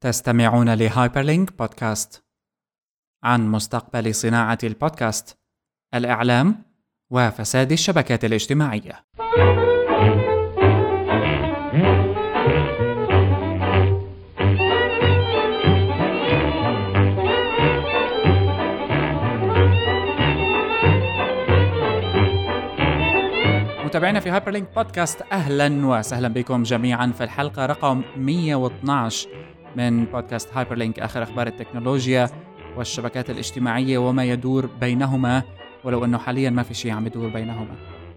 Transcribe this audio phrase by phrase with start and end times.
[0.00, 2.24] تستمعون ل Hyperlink بودكاست
[3.24, 5.38] عن مستقبل صناعة البودكاست،
[5.94, 6.62] الإعلام
[7.10, 9.06] وفساد الشبكات الاجتماعية.
[23.84, 31.00] متابعينا في Hyperlink بودكاست أهلا وسهلا بكم جميعا في الحلقة رقم 112 من بودكاست Hyperlink
[31.00, 32.28] آخر أخبار التكنولوجيا
[32.76, 35.42] والشبكات الاجتماعية وما يدور بينهما
[35.84, 37.74] ولو أنه حاليا ما في شيء عم يدور بينهما.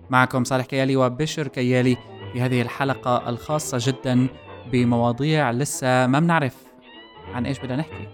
[0.09, 1.97] معكم صالح كيالي وبشر كيالي
[2.33, 4.27] في هذه الحلقة الخاصة جدا
[4.71, 6.55] بمواضيع لسه ما بنعرف
[7.33, 8.07] عن إيش بدنا نحكي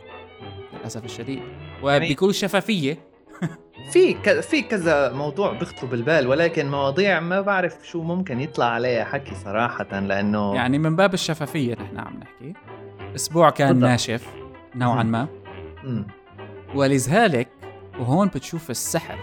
[0.73, 1.41] للأسف الشديد.
[1.83, 2.97] وبكل شفافية
[3.93, 4.39] في ك...
[4.39, 9.99] في كذا موضوع بيخطر بالبال ولكن مواضيع ما بعرف شو ممكن يطلع عليها حكي صراحة
[9.99, 12.53] لأنه يعني من باب الشفافية نحن عم نحكي.
[13.15, 13.89] أسبوع كان بالضبط.
[13.89, 14.27] ناشف
[14.75, 15.27] نوعا ما.
[15.83, 16.07] مم.
[16.75, 17.47] ولذلك
[17.99, 19.19] وهون بتشوف السحر.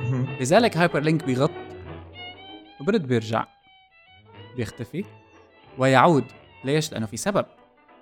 [0.00, 0.26] مم.
[0.40, 1.50] لذلك Hyperlink بيغط
[2.80, 3.44] وبرد بيرجع.
[4.56, 5.04] بيختفي
[5.78, 6.24] ويعود.
[6.64, 7.46] ليش؟ لأنه في سبب.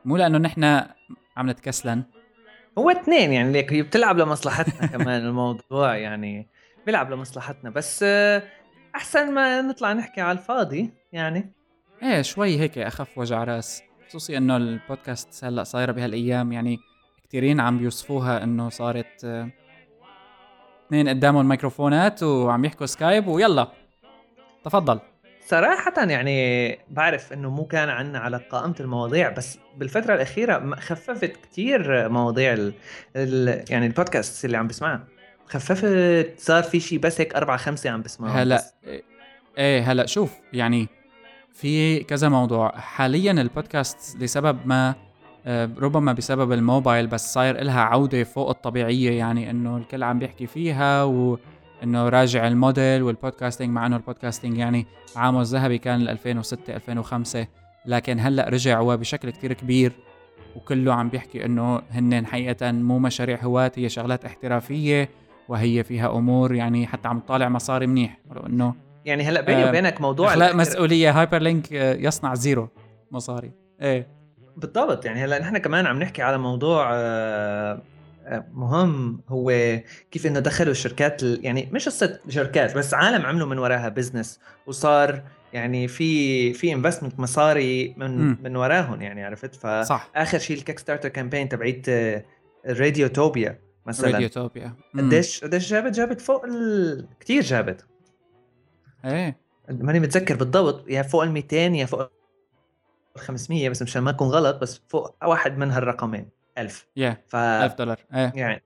[0.05, 0.65] مو لأنه نحن
[1.37, 2.03] عم نتكسلن.
[2.79, 6.49] هو اثنين يعني ليك هي بتلعب لمصلحتنا كمان الموضوع يعني.
[6.87, 7.71] بيلعب لمصلحتنا.
[7.71, 8.43] بس آه،
[8.95, 11.53] أحسن ما نطلع نحكي على الفاضي يعني.
[12.03, 13.83] إيه شوي هيك أخف وجع راس.
[14.09, 16.79] خصوصي إنه البودكاست هلأ صايره بهالأيام يعني
[17.29, 19.51] كثيرين عم بيوصفوها إنه صارت آه،
[20.87, 23.69] اثنين قدامهم الميكروفونات وعم يحكوا سكايب ويلا
[24.65, 25.01] تفضل.
[25.47, 32.09] صراحة يعني بعرف إنه مو كان عنا على قائمة المواضيع بس بالفترة الأخيرة خففت كتير
[32.09, 32.75] مواضيع ال
[33.17, 35.05] ال يعني البودكاست اللي عم بسمعها
[35.47, 38.63] خففت صار في شيء بس هيك أربعة خمسة عم بسمعها هلأ
[39.59, 40.89] إيه هلأ شوف يعني
[41.53, 42.79] في كذا موضوع.
[42.79, 44.95] حاليا البودكاست لسبب ما
[45.47, 50.47] آه، ربما بسبب الموبايل بس صاير لها عودة فوق الطبيعية يعني إنه الكل عم بيحكي
[50.47, 51.39] فيها و
[51.83, 54.87] انه راجع الموديل والبودكاستنج مع إنه البودكاستنج يعني
[55.17, 57.47] عامه الذهبي كان 2006 2005
[57.87, 59.93] لكن هلأ رجع وبشكل كتير كبير
[60.57, 65.11] وكله عم بيحكي إنه هن حقيقة مو مشاريع هواة هي شغلات احترافية
[65.49, 68.19] وهي فيها أمور يعني حتى عم تطالع مصاري منيح.
[68.47, 68.75] إنه
[69.09, 72.69] يعني هلا بيني آه وبينك موضوع اخلاق مسؤولية Hyperlink يصنع zero.
[73.11, 74.07] مصاري إيه.
[74.57, 77.83] بالضبط يعني هلا نحن كمان عم نحكي على موضوع آه
[78.55, 79.79] مهم هو
[80.11, 85.23] كيف إنه دخلوا الشركات يعني مش قصة شركات بس عالم عملوا من وراها business وصار
[85.53, 88.39] يعني في في investment مصاري من م.
[88.43, 91.87] من وراهم يعني عرفت؟ فصح آخر شيء ال Kickstarter campaign تبعيت
[92.67, 94.11] Radiotopia مثلا.
[94.11, 97.07] Radiotopia قديش قديش جابت؟ جابت فوق ال...
[97.21, 97.87] كثير جابت.
[99.05, 99.37] إيه.
[99.69, 102.01] ماني متذكر بالضبط يا فوق ال 200 يا فوق
[103.17, 106.29] ال 500 بس مشان ما أكون غلط بس فوق واحد من هالرقمين
[106.59, 107.13] 1000 yeah.
[107.29, 107.99] ف 1000 دولار.
[108.15, 108.33] إيه.
[108.35, 108.63] يعني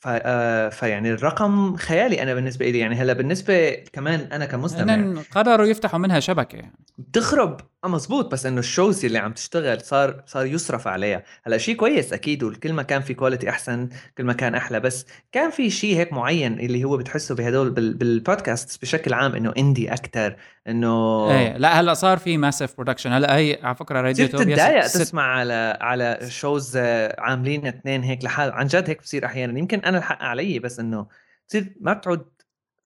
[0.00, 0.08] ف...
[0.08, 2.78] آه فيعني الرقم خيالي أنا بالنسبة لي.
[2.78, 6.56] يعني هلأ بالنسبة كمان أنا كمستمع يعني قرروا يفتحوا منها شبكة.
[6.56, 11.22] يعني بتخرب آه مزبوط بس إنه ال shows اللي عم تشتغل صار صار يصرف عليها.
[11.46, 13.88] هلأ شيء كويس أكيد وكل ما كان في quality أحسن
[14.18, 14.80] كل ما كان أحلى.
[14.80, 17.94] بس كان في شيء هيك معين اللي هو بتحسه بهدول بال...
[17.94, 20.36] بالبودكاست بشكل عام إنه indie أكثر
[20.68, 21.56] إنه إيه.
[21.56, 26.18] لا هلأ صار في massive production هلأ هي على فكرة Radiotopia تتضايق تسمع على على
[26.28, 26.76] shows
[27.18, 29.58] عاملين اثنين هيك لحال عن جد هيك بصير أحيانا.
[29.58, 31.06] يمكن أنا الحق علي بس إنه
[31.48, 32.26] تصير ما بتعود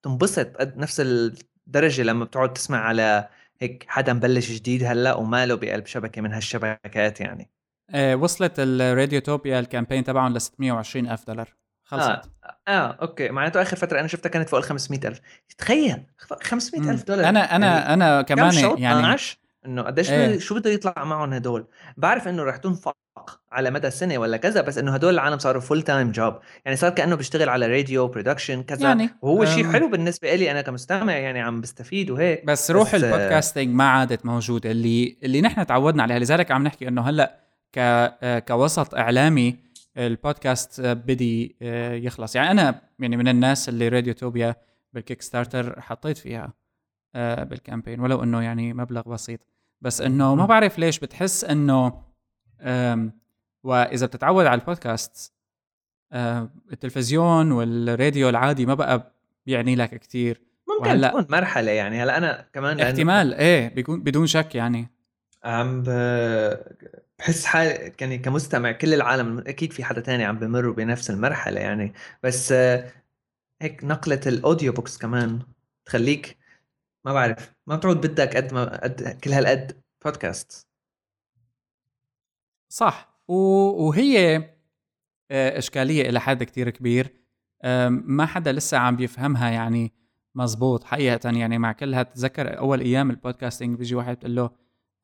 [0.03, 5.85] تنبسط قد نفس الدرجة لما بتقعد تسمع على هيك حدا مبلش جديد هلا وماله بقلب
[5.85, 7.49] شبكة من هالشبكات يعني.
[7.89, 11.53] آه وصلت ال Radiotopia ال campaign تبعهم ل 620 ألف دولار.
[11.83, 12.09] خلصت.
[12.09, 13.29] آه آه okay.
[13.29, 15.21] معناته آخر فترة أنا شفتها كانت فوق ال 500 ألف.
[15.57, 16.03] تخيل
[16.43, 17.29] 500 ألف دولار.
[17.29, 19.17] أنا أنا يعني أنا كمان يعني
[19.65, 20.39] إنه قديش إيه.
[20.39, 21.65] شو بده يطلع معهم هدول؟
[21.97, 22.97] بعرف إنه رح تنفق
[23.51, 26.35] على مدى سنه ولا كذا بس إنه هدول العالم صاروا full-time job
[26.65, 28.87] يعني صار كأنه بيشتغل على radio production كذا.
[28.87, 32.45] يعني وهو شيء حلو بالنسبة لي أنا كمستمع يعني عم بستفيد وهيك.
[32.45, 34.71] بس روح بس ال podcasting ما عادت موجودة.
[34.71, 37.39] اللي اللي نحن تعودنا عليها لذلك عم نحكي إنه هلأ
[37.75, 37.79] ك
[38.47, 39.55] كوسط إعلامي
[39.97, 42.35] البودكاست بدي آه، يخلص.
[42.35, 44.55] يعني أنا يعني من الناس اللي Radiotopia
[44.93, 46.53] بال Kickstarter حطيت فيها
[47.15, 49.52] آه، بال campaign ولو إنه يعني مبلغ بسيط.
[49.83, 52.03] بس إنه ما بعرف ليش بتحس إنه
[53.63, 55.33] وإذا بتتعود على البودكاست
[56.71, 59.13] التلفزيون والراديو العادي ما بقى
[59.45, 62.03] بيعني لك كثير ممكن وهلأ تكون مرحلة يعني.
[62.03, 64.89] هلأ أنا كمان احتمال إيه بيكون بدون شك يعني.
[65.43, 65.83] عم
[67.19, 71.93] بحس حال يعني كمستمع كل العالم أكيد في حدا تاني عم بمروا بنفس المرحلة يعني.
[72.23, 72.51] بس
[73.61, 75.39] هيك نقلة ال audio books كمان
[75.85, 76.37] تخليك
[77.05, 80.67] ما بعرف ما بتعود بدك قد ما قد كل هالقد بودكاست
[82.69, 83.13] صح.
[83.27, 84.35] وهي
[85.31, 87.13] آه، إشكالية إلى حد كتير كبير.
[87.89, 89.93] ما حدا لسه عم بيفهمها يعني
[90.35, 90.83] مزبوط.
[90.83, 94.49] حقيقة يعني مع كلها تذكر أول أيام ال podcasting بيجي واحد بتقول له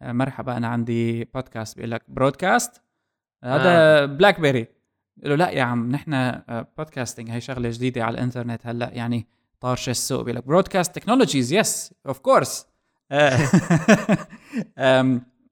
[0.01, 2.81] آه، مرحبا أنا عندي بودكاست بيقول لك broadcast
[3.43, 3.63] هذا
[4.03, 4.05] آه.
[4.05, 4.67] بلاك بيري
[5.23, 6.41] له لا يا عم نحن
[6.77, 8.89] podcasting هي شغلة جديدة على الإنترنت هلأ.
[8.93, 9.27] يعني
[9.59, 12.65] طارش السوق بيقول لك broadcast technologies yes of course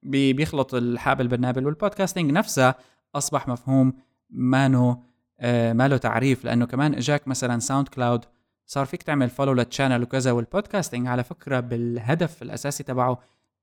[0.03, 2.75] بيخلط الحابل بالنابل وال podcasting نفسها
[3.15, 3.93] أصبح مفهوم
[4.29, 5.03] مانو
[5.39, 8.25] آه ما له تعريف لأنه كمان إجاك مثلا ساوند كلاود
[8.65, 13.19] صار فيك تعمل follow لل channel وكذا وال podcasting على فكرة بالهدف الأساسي تبعه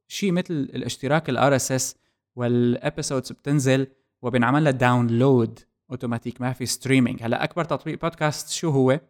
[0.09, 1.97] شيء مثل الاشتراك ال RSS وال
[2.37, 3.87] episodes بتنزل
[4.23, 5.59] وبنعمل لها download
[5.91, 9.01] automatic ما في streaming هلأ أكبر تطبيق بودكاست شو هو؟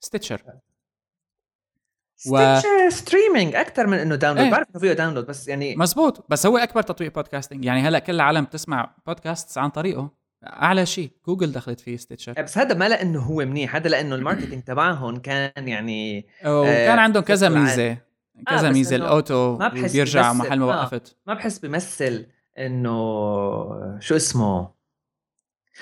[0.00, 0.42] Stitcher
[2.16, 4.50] Stitcher streaming أكثر من إنه download إيه.
[4.52, 6.26] بعرف إنه فيه download بس يعني مزبوط.
[6.28, 10.10] بس هو أكبر تطبيق podcasting يعني هلأ كل العالم بتسمع بودكاست عن طريقه.
[10.46, 14.19] أعلى شيء جوجل دخلت فيه Stitcher بس هذا ما لأنه هو منيح هذا لأنه ال
[14.19, 17.96] marketing تبعهم كان يعني وكان آه عندهم كذا ميزة.
[18.46, 21.16] كذا آه ميزة ال auto ما بحس بيرجع محل ما آه، وقفت.
[21.26, 22.26] ما بحس بيمثل
[22.58, 24.70] إنه شو اسمه؟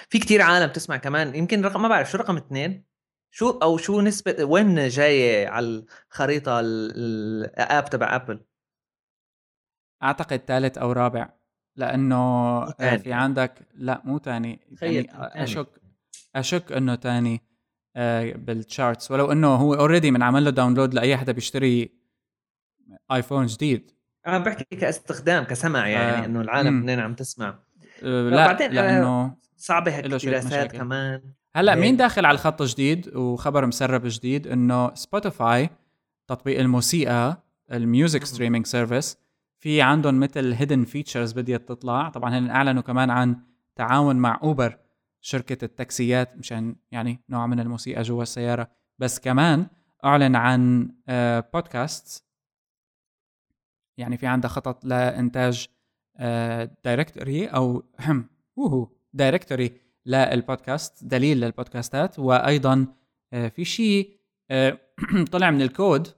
[0.08, 1.34] في كتير عالم تسمع كمان.
[1.34, 2.88] يمكن رقم ما بعرف شو رقم اثنين.
[3.30, 8.40] شو أو شو نسبة وين جاية على الخريطة ال app تبع Apple
[10.02, 11.28] أعتقد ثالث أو رابع
[11.76, 12.16] لأنه
[12.80, 15.69] آه، في عندك لا مو ثاني يعني أشك
[16.36, 17.42] أشك إنه ثاني
[17.96, 21.98] آه، بال charts ولو إنه هو already من عمل له download لأي حدا بيشتري
[23.12, 23.90] iPhone جديد.
[24.26, 26.25] أنا بحكي كاستخدام كسمع يعني آه.
[26.25, 27.58] إنه العالم منين عم تسمع.
[28.02, 31.22] آه لا بعدين لأنه صعبة هيك الدراسات كمان.
[31.58, 35.70] هلا مين داخل على الخط جديد وخبر مسرب جديد؟ إنه Spotify
[36.26, 39.16] تطبيق الموسيقى ال music streaming service.
[39.58, 42.08] في عندهم مثل hidden features بديت تطلع.
[42.08, 43.37] طبعا هن أعلنوا كمان عن
[43.76, 44.78] تعاون مع Uber
[45.20, 48.70] شركة التاكسيات مشان يعني نوع من الموسيقى جوا السيارة.
[48.99, 49.66] بس كمان
[50.04, 50.90] أعلن عن
[51.54, 52.28] بودكاست آه،
[54.00, 55.69] يعني في عندها خطط لإنتاج
[56.84, 57.84] directory آه، أو
[58.58, 62.87] اوهو directory لل podcast دليل للبودكاستات وأيضا
[63.32, 64.19] آه، في شيء
[65.32, 66.08] طلع من الكود.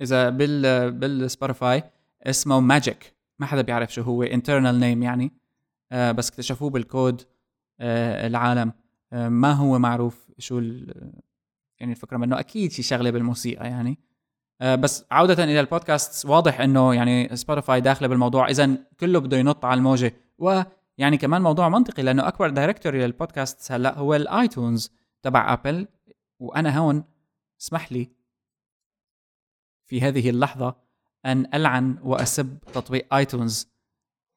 [0.00, 1.82] إذا بال بال Spotify
[2.22, 5.32] اسمه magic ما حدا بيعرف شو هو internal name يعني.
[5.92, 7.22] آه بس اكتشفوه بالكود
[7.80, 8.72] آه العالم.
[9.12, 10.58] آه ما هو معروف شو
[11.80, 13.98] يعني الفكرة منه أكيد شي شغلة بالموسيقى يعني.
[14.60, 18.48] آه بس عودة إلى البودكاست واضح إنه يعني Spotify داخلة بالموضوع.
[18.48, 20.14] إذا كله بده ينط على الموجة.
[20.98, 25.88] ويعني كمان موضوع منطقي لأنه أكبر directory لل podcast هلأ هو ال iTunes تبع Apple
[26.38, 27.04] وأنا هون
[27.60, 28.10] اسمح لي
[29.86, 30.76] في هذه اللحظة
[31.26, 33.68] أن ألعن وأسب تطبيق iTunes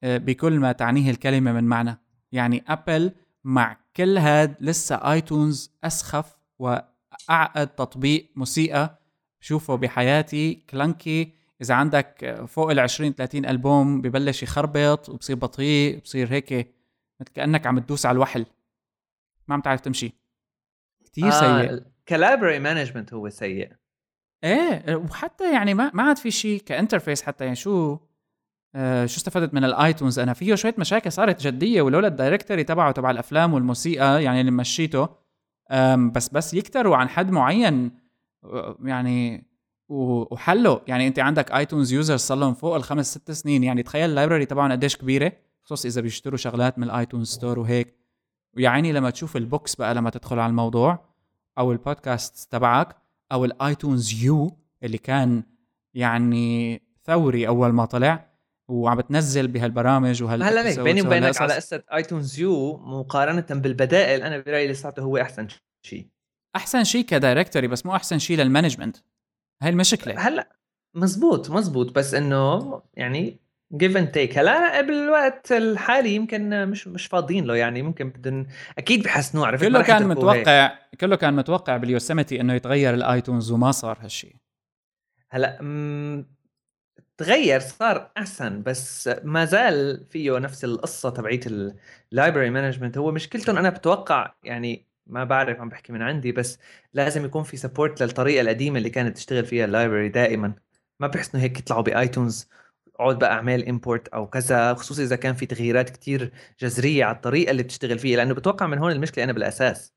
[0.02, 1.98] آه، بكل ما تعنيه الكلمة من معنى.
[2.32, 3.12] يعني Apple
[3.44, 8.98] مع كل هاد لسه iTunes أسخف وأعقد تطبيق موسيقى
[9.40, 16.32] شوفه بحياتي clunky إذا عندك فوق ال 20 30 ألبوم ببلش يخربط وبصير بطيء بصير
[16.32, 16.52] هيك
[17.20, 18.46] مثل كأنك عم تدوس على الوحل.
[19.48, 20.12] ما عم تعرف تمشي.
[21.04, 21.30] كثير آه
[21.66, 21.82] سيء.
[22.08, 23.72] ك library management هو سيء.
[24.44, 27.98] إيه وحتى يعني ما ما عاد في شيء ك interface حتى يعني شو
[28.74, 32.64] آه شو استفدت من ال iTunes؟ أنا فيه شوية مشاكل صارت جدية ولولا ال directory
[32.64, 35.08] تبعه تبع الأفلام والموسيقى يعني اللي مشيته
[36.12, 37.90] بس بس يكتروا عن حد معين
[38.84, 39.49] يعني
[39.90, 43.64] وحله يعني انت عندك iTunes user صار لهم فوق الخمس ست سنين.
[43.64, 45.32] يعني تخيل ال library تبعهم قديش كبيرة.
[45.62, 47.96] خصوص إذا بيشتروا شغلات من ال iTunes Store وهيك.
[48.56, 51.04] ويا عيني لما تشوف ال books بقى لما تدخل على الموضوع
[51.58, 52.96] أو البودكاست تبعك
[53.32, 55.42] أو ال iTunes U اللي كان
[55.94, 58.30] يعني ثوري أول ما طلع
[58.68, 64.38] وعم بتنزل بهالبرامج وهال هلا ليك بيني وبينك على قصة iTunes U مقارنة بالبدائل أنا
[64.38, 65.48] برأيي لساته هو أحسن
[65.82, 66.06] شيء.
[66.56, 68.96] أحسن شيء ك directory بس مو أحسن شيء لل management
[69.62, 70.18] هاي المشكلة.
[70.18, 70.56] هلا
[70.94, 73.40] مزبوط مزبوط بس إنه يعني
[73.76, 78.46] give and take هلا بالوقت الحالي يمكن مش مش فاضيين له يعني ممكن بدهم
[78.78, 81.00] أكيد بحسنوه عرفت كله كان متوقع هيك.
[81.00, 84.36] كله كان متوقع بال Yosemite إنه يتغير ال iTunes وما صار هالشيء
[85.30, 86.26] هلا م...
[87.16, 91.46] تغير صار أحسن بس ما زال فيه نفس القصة تبعيت
[92.12, 96.58] ال library management هو مشكلتهم أنا بتوقع يعني ما بعرف عم بحكي من عندي بس
[96.94, 100.54] لازم يكون في support للطريقة القديمة اللي كانت تشتغل فيها ال library دائما.
[101.00, 102.48] ما بحس هيك يطلعوا ب iTunes
[102.96, 107.50] اقعد بقى اعمل import أو كذا خصوصا إذا كان في تغييرات كتير جذرية على الطريقة
[107.50, 109.94] اللي بتشتغل فيها لأنه بتوقع من هون المشكلة أنا بالأساس.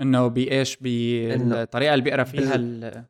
[0.00, 3.04] إنه بإيش؟ بالطريقة اللي بيقرأ فيها بال...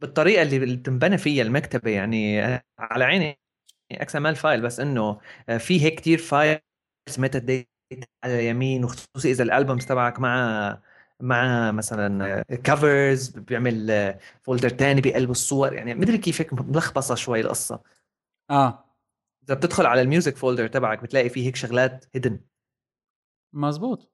[0.00, 2.40] بالطريقة اللي بتنبنى فيها المكتبة يعني
[2.78, 3.38] على عيني
[3.92, 5.20] XML file بس إنه
[5.58, 6.60] في هيك كثير files
[7.18, 7.38] meta
[8.24, 10.78] على اليمين وخصوصي إذا ال albums تبعك مع
[11.20, 17.80] مع مثلا covers بيعمل folder تاني بقلب الصور يعني مدري كيف هيك ملخبصة شوي القصة.
[18.50, 18.84] آه.
[19.44, 22.40] إذا بتدخل على ال music folder تبعك بتلاقي فيه هيك شغلات هيدن
[23.52, 24.12] مزبوط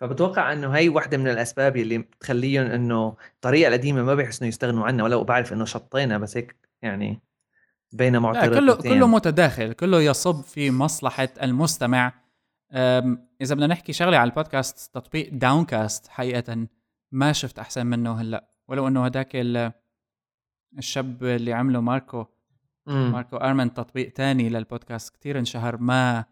[0.00, 5.04] فبتوقع إنه هي واحدة من الأسباب اللي بتخليهم إنه الطريقة القديمة ما بيحسنوا يستغنوا عنها
[5.04, 7.20] ولو بعرف إنه شطينا بس هيك يعني
[7.92, 12.25] بين معترضتين كله كله متداخل كله يصب في مصلحة المستمع.
[12.72, 16.66] إذا بدنا نحكي شغلة على البودكاست تطبيق داونكاست حقيقه
[17.12, 19.36] ما شفت أحسن منه هلأ ولو إنه هداك
[20.78, 22.26] الشاب اللي عمله ماركو
[22.86, 23.12] مم.
[23.12, 26.24] ماركو أرمن تطبيق تاني للبودكاست كتير انشهر ما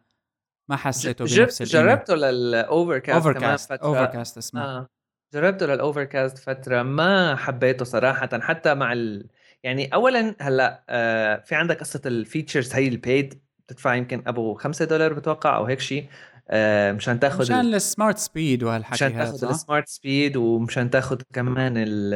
[0.69, 4.87] ما حسيته بنفس جربته لل Overcast Overcast Overcast اسمه آه.
[5.35, 9.29] جربته لل Overcast فترة ما حبيته صراحة حتى مع ال...
[9.63, 14.55] يعني اولا هلأ آه في عندك قصة ال features هي ال paid بتدفع يمكن أبو
[14.55, 16.09] 5 دولار بتوقع أو هيك شيء
[16.49, 21.21] آه مشان تاخذ مشان ال smart speed وهالحكي مشان تاخذ ال smart speed ومشان تاخذ
[21.33, 22.15] كمان ال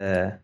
[0.00, 0.42] آه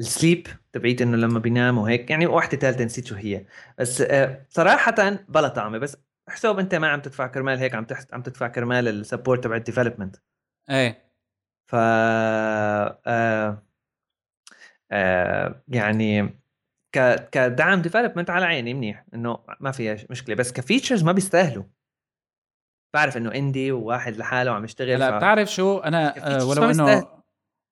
[0.00, 3.46] ال sleep تبعيت إنه لما بينام وهيك يعني واحدة ثالثة نسيت شو هي.
[3.78, 5.96] بس آه صراحة بلا طعمة بس
[6.28, 9.56] حساب أنت ما عم تدفع كرمال هيك عم تحت عم تدفع كرمال ال support تبع
[9.56, 10.16] ال development
[10.70, 11.12] إيه.
[11.66, 13.62] ف آه
[14.90, 16.38] آه يعني
[16.92, 20.34] ك كدعم development على عيني منيح إنه ما فيها مشكلة.
[20.34, 21.64] بس ك features ما بيستاهلوا.
[22.94, 25.14] بعرف إنه indie وواحد لحاله عم يشتغل لا ف...
[25.14, 27.08] بتعرف شو؟ أنا آه ولو إنه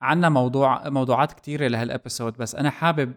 [0.03, 3.15] عندنا موضوع موضوعات كثيره لهال episode بس أنا حابب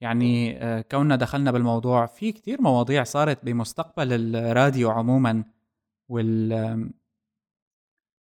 [0.00, 5.44] يعني آه كوننا دخلنا بالموضوع في كثير مواضيع صارت بمستقبل الراديو عموما
[6.08, 6.90] وال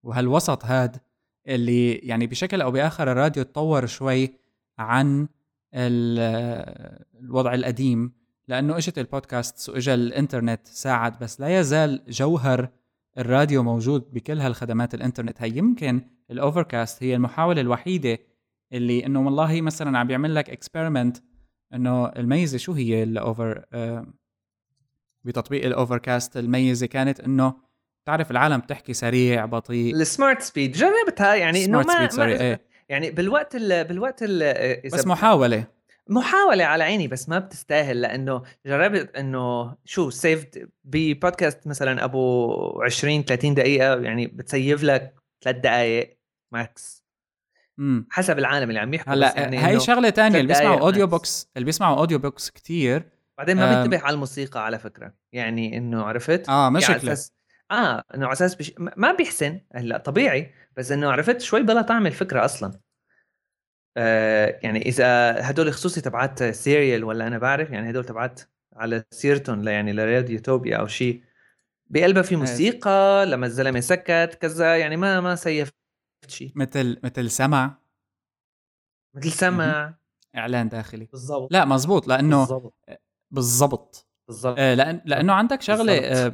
[0.05, 0.97] وهالوسط هاد
[1.47, 4.33] اللي يعني بشكل أو بآخر الراديو تطور شوي
[4.79, 5.27] عن
[5.73, 8.11] الوضع القديم
[8.47, 12.69] لأنه إجت البودكاست وإجا الإنترنت ساعد بس لا يزال جوهر
[13.17, 15.41] الراديو موجود بكل هالخدمات الإنترنت.
[15.41, 18.17] هي يمكن الأوفركاست هي المحاولة الوحيدة
[18.73, 21.17] اللي إنه والله مثلا عم بيعمل لك experiment
[21.73, 24.13] إنه الميزة شو هي ال Over آه
[25.23, 27.53] بتطبيق ال Overcast الميزة كانت إنه
[28.05, 29.95] تعرف العالم تحكي سريع بطيء.
[29.95, 32.66] ال smart speed جربتها؟ يعني إنه ما, sorry إيه.
[32.89, 35.67] يعني بالوقت ال بالوقت ال بس محاولة.
[36.09, 43.23] محاولة على عيني بس ما بتستاهل لأنه جربت إنه شو saved ببودكاست مثلا أبو 20
[43.23, 46.17] 30 دقيقة يعني بتسيف لك ثلاث دقائق
[46.51, 47.07] ماكس
[47.79, 48.07] إمم.
[48.11, 51.65] حسب العالم اللي عم يحكوا هلأ يعني هي شغلة تانية اللي بيسمعوا اوديو بوكس اللي
[51.65, 56.69] بيسمعوا اوديو بوكس كثير بعدين ما بينتبه على الموسيقى على فكرة يعني إنه عرفت؟ آه
[56.69, 57.19] مشكلة يعني
[57.71, 58.73] آه إنه على أساس بش...
[58.77, 59.61] ما بيحسن.
[59.75, 62.79] هلأ طبيعي بس إنه عرفت شوي بلا طعم الفكرة أصلا.
[63.97, 68.41] آه يعني إذا هدول خصوصي تبعات سيريال ولا أنا بعرف يعني هدول تبعات
[68.75, 71.23] على سيرتون يعني لراديو توبيا أو شيء
[71.89, 75.75] بقلبها في موسيقى لما الزلمة سكت كذا يعني ما ما سيفت
[76.27, 77.77] شيء مثل مثل سمع.
[79.15, 79.93] مثل سمع.
[80.35, 81.05] إعلان داخلي.
[81.05, 81.53] بالضبط.
[81.53, 82.73] لا مزبوط لأنه بالضبط.
[83.31, 84.07] بالضبط.
[84.27, 84.59] بالضبط.
[84.59, 86.33] آه لأن لأنه عندك شغلة آه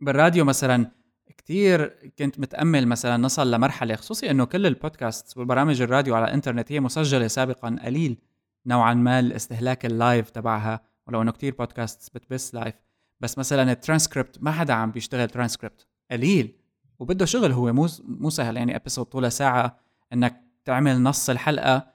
[0.00, 0.90] بالراديو مثلا
[1.36, 1.86] كثير
[2.18, 7.26] كنت متأمل مثلا نصل لمرحلة خصوصي إنه كل البودكاست والبرامج الراديو على الإنترنت هي مسجلة
[7.26, 8.18] سابقا قليل
[8.66, 12.74] نوعا ما الاستهلاك ال live تبعها ولو إنه كثير بودكاست بتبث live
[13.20, 16.56] بس مثلا الترانسكريبت ما حدا عم بيشتغل ترانسكريبت قليل
[16.98, 19.78] وبده شغل هو مو مو سهل يعني episode طولها ساعة
[20.12, 21.86] إنك تعمل نص الحلقة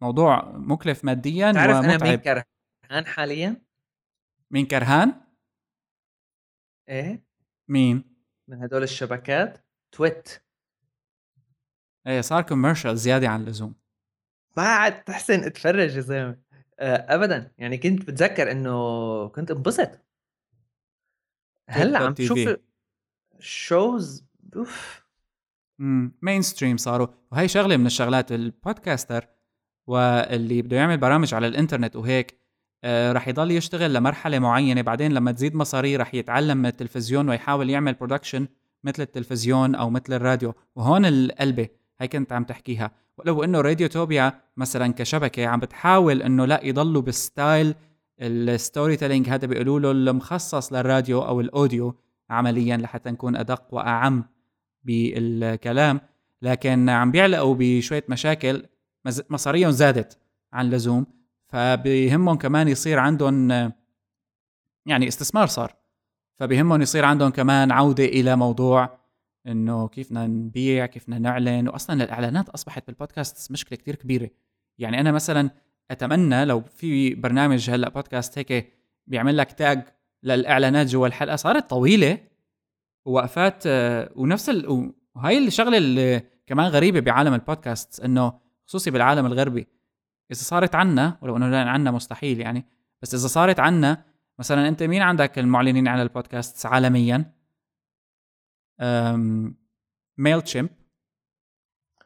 [0.00, 2.44] موضوع مكلف ماديا تعرف ومتعب أنا مين
[2.90, 3.56] كرهان حاليا؟
[4.50, 5.23] مين كرهان؟
[6.88, 7.24] إيه؟
[7.68, 8.04] مين؟
[8.48, 9.66] من هدول الشبكات.
[9.92, 10.28] TWiT.
[12.06, 13.74] إيه صار commercial زيادة عن اللزوم.
[14.56, 16.38] ما عاد تحسن اتفرج يا زلمة.
[16.78, 17.52] آه ابدا.
[17.58, 19.90] يعني كنت بتذكر إنه كنت انبسط.
[21.68, 22.56] هلأ عم تشوف
[23.38, 24.24] shows
[24.56, 25.04] off.
[26.22, 27.06] mainstream صاروا.
[27.32, 29.28] وهي شغلة من الشغلات ال podcaster
[29.86, 32.43] واللي بده يعمل برامج على الإنترنت وهيك.
[32.86, 37.94] رح يضل يشتغل لمرحلة معينة بعدين لما تزيد مصاري رح يتعلم من التلفزيون ويحاول يعمل
[37.94, 38.46] production
[38.84, 40.54] مثل التلفزيون أو مثل الراديو.
[40.76, 41.68] وهون القلبة
[42.00, 42.90] هي كنت عم تحكيها.
[43.18, 47.74] ولو إنه Radiotopia مثلا كشبكة عم بتحاول إنه لا يضلوا بال style ال
[48.20, 51.94] storytelling هذا بيقولوا له المخصص للراديو أو ال audio
[52.30, 54.24] عمليا لحتى نكون أدق وأعم
[54.82, 56.00] بالكلام.
[56.42, 58.66] لكن عم بيعلقوا بشوية مشاكل
[59.30, 60.18] مصاريهم زادت
[60.52, 61.06] عن اللزوم.
[61.54, 63.50] فبيهمهم كمان يصير عندهم
[64.86, 65.74] يعني استثمار صار.
[66.38, 68.98] فبيهمهم يصير عندهم كمان عودة إلى موضوع
[69.46, 71.68] إنه كيف بدنا نبيع كيف بدنا نعلن.
[71.68, 74.30] وأصلا الإعلانات أصبحت بالبودكاست مشكلة كتير كبيرة.
[74.78, 75.50] يعني أنا مثلا
[75.90, 78.72] أتمنى لو في برنامج هلأ بودكاست هيك
[79.06, 79.84] بيعمل لك تاج
[80.22, 81.36] للإعلانات جوا الحلقة.
[81.36, 82.18] صارت طويلة
[83.04, 83.62] ووقفات
[84.16, 84.92] ونفس ال...
[85.14, 89.66] وهي الشغلة اللي كمان غريبة بعالم البودكاست إنه خصوصي بالعالم الغربي.
[90.30, 92.64] إذا صارت عنا ولو إنه عنا مستحيل يعني
[93.02, 94.04] بس إذا صارت عنا
[94.38, 97.32] مثلا أنت مين عندك المعلنين على البودكاست عالميا؟
[100.18, 100.70] Mailchimp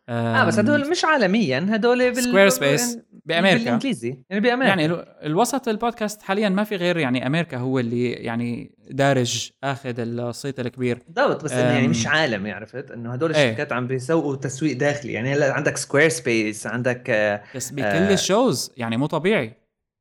[0.09, 3.59] آه بس هدول مش عالميا هدول بال Squarespace بأمريكا.
[3.59, 4.69] بالإنجليزي يعني بأمريكا.
[4.69, 10.61] يعني الوسط البودكاست حاليا ما في غير يعني أمريكا هو اللي يعني دارج آخذ الصيت
[10.61, 10.99] الكبير.
[11.09, 13.45] بالضبط بس إنه يعني مش عالمي عرفت؟ إنه هدول إيه.
[13.45, 15.13] الشركات عم بيسوقوا تسويق داخلي.
[15.13, 19.53] يعني هلا عندك Squarespace عندك آه بس بكل آه ال shows يعني مو طبيعي.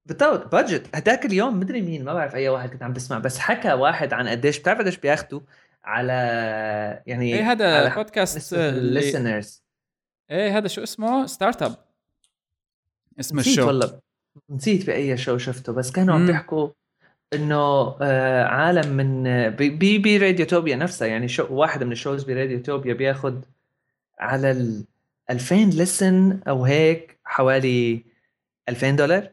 [0.06, 3.74] بالضبط budget هداك اليوم مدري مين ما بعرف أي واحد كنت عم بسمع بس حكى
[3.74, 5.40] واحد عن قديش بتعرف قديش بياخذوا
[5.84, 6.14] على
[7.06, 9.67] يعني إيه هذا بودكاست ال listeners
[10.32, 11.76] إيه هذا شو اسمه؟ StartUp
[13.20, 14.00] اسم نسيت ال show والله.
[14.50, 16.70] نسيت بأي show شفته بس كانوا عم بيحكوا
[17.34, 21.08] إنه آه عالم من بي بي Radiotopia نفسها.
[21.08, 23.42] يعني show واحد من ال shows ب Radiotopia بياخذ
[24.20, 24.84] على ال
[25.30, 28.04] 2000 listen أو هيك حوالي
[28.70, 29.30] 2000 دولار؟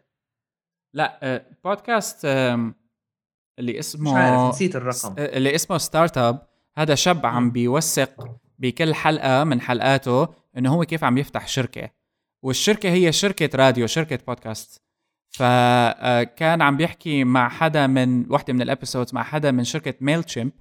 [0.95, 5.15] لا بودكاست اللي اسمه مش عارف نسيت الرقم.
[5.19, 6.47] اللي اسمه StartUp
[6.77, 11.91] هذا شاب عم بيوثق بكل حلقة من حلقاته إنه هو كيف عم يفتح شركة.
[12.43, 14.83] والشركة هي شركة راديو شركة بودكاست
[15.31, 20.53] فكان عم بيحكي مع حدا من وحدة من ال episodes مع حدا من شركة Mailchimp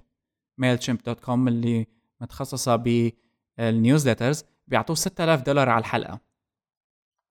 [0.58, 1.86] Mailchimp dot com اللي
[2.20, 6.20] متخصصه بال newsletters بيعطوه 6000 دولار على الحلقة.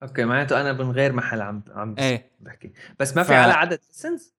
[0.03, 2.31] okay معناته أنا من غير محل عم عم إيه.
[2.39, 2.73] بحكي.
[2.99, 3.31] بس ما في ف...
[3.31, 4.33] على عدد ليسنز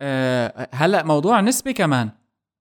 [0.00, 2.10] أه هلأ موضوع نسبي كمان.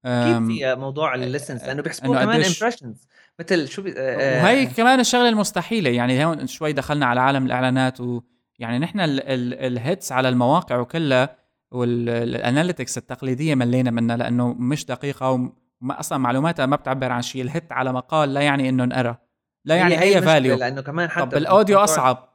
[0.06, 3.08] أكيد في موضوع ال listens لأنه بيحسبوه كمان impressions
[3.40, 3.94] مثل شو بي...
[3.98, 9.22] آه وهي كمان الشغلة المستحيلة يعني هون شوي دخلنا على عالم الإعلانات ويعني نحن ال
[9.22, 11.38] hits على المواقع وكلها
[11.72, 17.42] وال analytics التقليدية ملينا منها لأنه مش دقيقة وما أصلا معلوماتها ما بتعبر عن شيء.
[17.42, 19.18] ال hit على مقال لا يعني إنه انقرا
[19.66, 22.27] لا يعني أي value لأنه كمان حتى طب بال audio أصعب.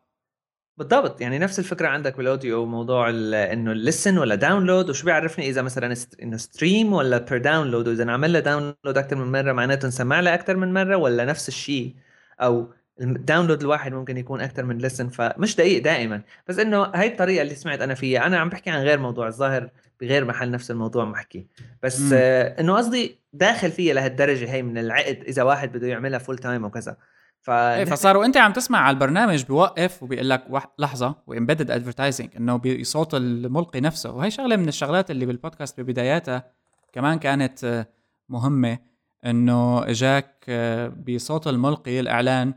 [0.77, 1.21] بالضبط.
[1.21, 5.63] يعني نفس الفكرة عندك بال audio موضوع إنه ال listen ولا download وشو بيعرفني إذا
[5.63, 10.21] مثلا إنه stream ولا per download وإذا نعمل له download أكثر من مرة معناته نسمع
[10.21, 11.95] له أكثر من مرة ولا نفس الشيء؟
[12.41, 16.23] أو ال download الواحد ممكن يكون أكثر من listen فمش دقيق دائما.
[16.49, 18.27] بس إنه هاي الطريقة اللي سمعت أنا فيها.
[18.27, 21.47] أنا عم بحكي عن غير موضوع الظاهر بغير محل نفس الموضوع محكي
[21.83, 26.39] بس آه إنه قصدي داخل فيها لهالدرجة هي من العقد إذا واحد بده يعملها full
[26.39, 26.97] time وكذا
[27.43, 30.45] ف إيه فصاروا أنت عم تسمع على البرنامج بوقف وبيقول لك
[30.79, 34.11] لحظة و embedded advertising إنه بصوت الملقي نفسه.
[34.11, 36.53] وهي شغلة من الشغلات اللي بالبودكاست ببداياتها
[36.93, 37.87] كمان كانت آه،
[38.29, 38.79] مهمة
[39.27, 42.55] إنه إجاك آه، بصوت الملقي الإعلان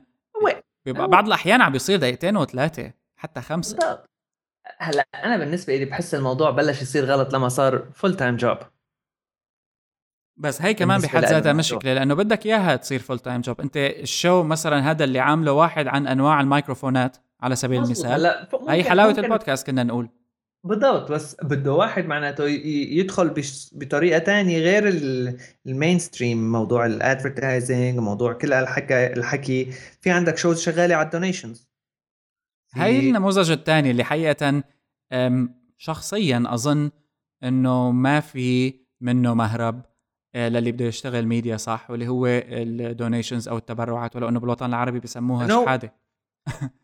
[0.85, 3.99] بيبقى بعض الأحيان عم بيصير دقيقتين وثلاثة حتى خمسة.
[4.77, 8.57] هلأ أنا بالنسبة لي بحس الموضوع بلش يصير غلط لما صار full time job
[10.37, 13.90] بس هي كمان بحد ذاتها مشكلة لأنه بدك إياها تصير full time job أنت ال
[13.90, 19.19] show مثلا هذا اللي عامله واحد عن أنواع الميكروفونات على سبيل المثال هلا هي حلاوة
[19.19, 20.09] البودكاست كنا نقول.
[20.63, 23.33] بالضبط بس بده واحد معناته يدخل
[23.71, 24.87] بطريقة تانية غير
[25.65, 29.71] ال mainstream موضوع ال advertising موضوع كل الحكي الحكي.
[30.01, 31.69] في عندك shows شغالة على ال donations
[32.73, 34.63] هاي النموذج الثاني اللي حقيقه
[35.77, 36.91] شخصيا أظن
[37.43, 39.94] إنه ما في منه مهرب.
[40.35, 44.99] للي بده يشتغل ميديا صح؟ واللي هو ال donations أو التبرعات ولو إنه بالوطن العربي
[44.99, 45.93] بيسموها شحادة.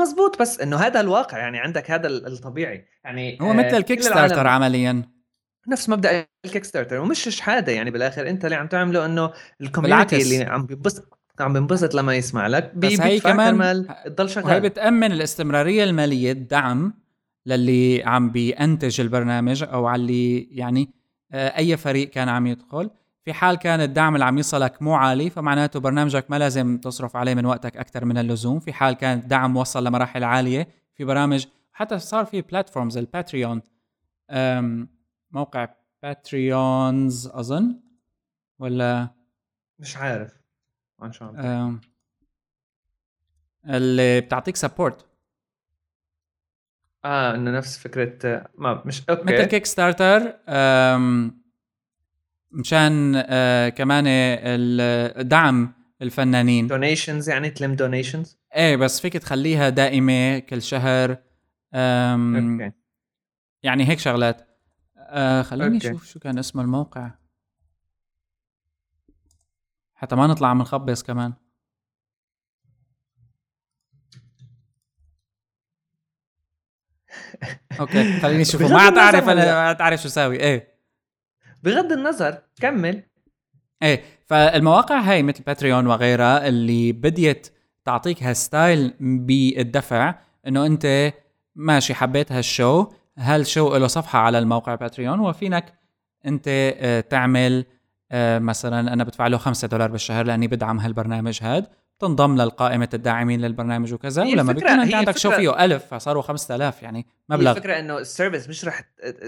[0.00, 2.84] مزبوط بس إنه هذا الواقع يعني عندك هذا الطبيعي.
[3.04, 5.02] يعني هو مثل ال Kickstarter عمليا.
[5.68, 10.22] نفس مبدأ ال Kickstarter ومش شحادة يعني بالآخر أنت اللي عم تعمله إنه ال community
[10.22, 14.46] اللي عم بينبسط عم بينبسط لما يسمع لك بس هي كمان تضل شغال.
[14.46, 16.94] وهي بتأمن الاستمرارية المالية الدعم
[17.46, 20.95] للي عم بينتج البرنامج أو على اللي يعني آه،
[21.32, 22.90] أي فريق كان عم يدخل.
[23.24, 27.34] في حال كان الدعم اللي عم يصلك مو عالي فمعناته برنامجك ما لازم تصرف عليه
[27.34, 28.60] من وقتك أكثر من اللزوم.
[28.60, 33.62] في حال كان الدعم وصل لمراحل عالية في برامج حتى صار في platforms ال Patreon
[35.30, 35.68] موقع
[36.02, 37.80] Patreons أظن
[38.58, 39.08] ولا؟
[39.78, 40.40] مش عارف.
[41.12, 41.80] شاء الله.
[43.68, 45.06] اللي بتعطيك support
[47.06, 49.22] آه إنه نفس فكرة ما مش okay.
[49.22, 50.36] مثل كيك ستارتر
[52.50, 54.04] مشان آه كمان
[55.28, 56.66] دعم الفنانين.
[56.66, 61.16] donations يعني تلم donations إيه بس فيك تخليها دائمة كل شهر.
[61.74, 62.72] okay.
[63.62, 64.46] يعني هيك شغلات.
[64.96, 67.10] آه خليني أشوف شو كان اسم الموقع.
[69.94, 71.32] حتى ما نطلع عم نخبص كمان.
[77.80, 79.66] okay خليني أشوف بغض ما تعرف أنا.
[79.66, 80.40] ما تعرف شو ساوي.
[80.40, 80.68] إيه.
[81.62, 83.02] بغض النظر كمل.
[83.82, 87.48] إيه فالمواقع هاي مثل Patreon وغيرها اللي بديت
[87.84, 90.14] تعطيك هال style بالدفع
[90.46, 91.12] إنه أنت
[91.54, 92.86] ماشي حبيت هال show
[93.18, 95.74] هال show له صفحة على الموقع Patreon وفينك
[96.26, 97.64] أنت آه، تعمل
[98.12, 101.66] آه، مثلا أنا بدفع له 5 دولار بالشهر لأني بدعم هالبرنامج هاد.
[101.98, 106.22] تنضم للقائمة الداعمين للبرنامج وكذا ولما الفكرة- بيكون أنت عندك شو الفكرة- فيه؟ ألف فصاروا
[106.22, 107.50] 5000 يعني مبلغ.
[107.50, 108.82] الفكرة إنه ال service مش رح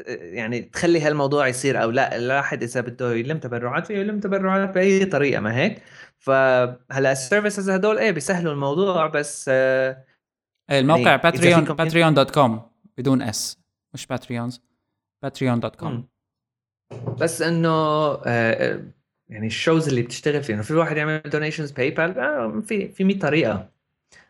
[0.09, 2.17] يعني تخلي هالموضوع يصير أو لا.
[2.17, 5.83] الواحد إذا بده يلم تبرعات فيه يلم تبرعات بأي طريقة ما هيك؟
[6.19, 10.05] فهلأ ال services هدول إيه بيسهلوا الموضوع بس آه،
[10.71, 12.63] إيه، الموقع Patreon Patreon dot com
[12.99, 13.59] بدون s
[13.95, 14.61] مش Patreons
[15.23, 16.09] Patreon dot com.
[17.21, 18.81] بس إنه آه، آه،
[19.29, 23.19] يعني ال shows اللي بتشتغل فيه إنه في واحد يعمل donations PayPal في في 100
[23.19, 23.71] طريقة.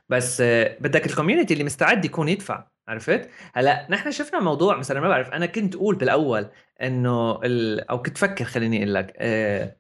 [0.09, 5.01] بس آه، بدك ال community اللي مستعد يكون يدفع عرفت؟ هلأ نحن شفنا موضوع مثلا
[5.01, 6.47] ما بعرف أنا كنت أقول بالأول
[6.83, 7.81] إنه ال...
[7.91, 9.77] أو كنت فكر خليني أقول لك آه،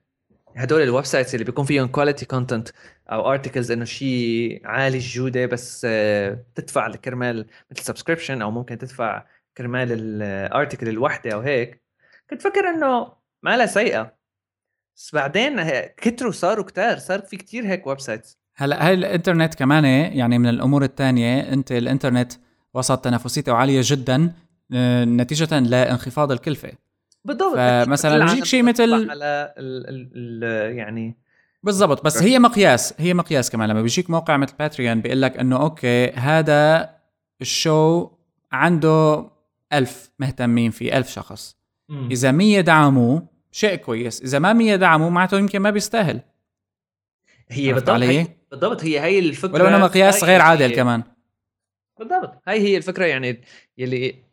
[0.56, 2.68] هدول ال websites اللي بيكون فيهم quality content
[3.12, 9.26] أو articles إنه شيء عالي الجودة بس آه، تدفع كرمال مثل subscription أو ممكن تدفع
[9.56, 11.82] كرمال ال article الوحدة أو هيك.
[12.30, 14.18] كنت فكر إنه ما لها سيئة.
[14.98, 15.60] بس بعدين
[15.96, 20.84] كتروا صاروا كتار صار في كتير هيك websites هلا هاي الإنترنت كمان يعني من الأمور
[20.84, 22.32] الثانية أنت الإنترنت
[22.74, 24.32] وسط تنافسيته عالية جدا
[24.74, 26.70] آه، نتيجة لانخفاض الكلفة.
[27.24, 30.10] بالضبط فمثلاً بيجيك شيء مثل- على ال ال
[30.44, 31.16] ال يعني
[31.62, 33.68] بالضبط بس هي مقياس هي مقياس كمان.
[33.68, 36.90] لما بيجيك موقع مثل Patreon بيقول لك إنه okay هذا
[37.40, 38.10] ال show
[38.52, 39.30] عنده
[39.72, 41.56] ألف مهتمين فيه ألف شخص.
[41.90, 44.22] إذا مية دعموه شيء كويس.
[44.22, 46.20] إذا ما مية دعموه معناته يمكن ما بيستاهل.
[47.48, 51.02] هي بالضبط؟ هي بالضبط هي هي الفكرة ولو إنه مقياس غير هي- عادل كمان.
[51.98, 53.40] بالضبط هاي هي الفكرة يعني
[53.78, 54.24] يلي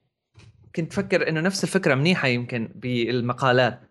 [0.75, 3.81] كنت فكر إنه نفس الفكرة منيحة يمكن بالمقالات.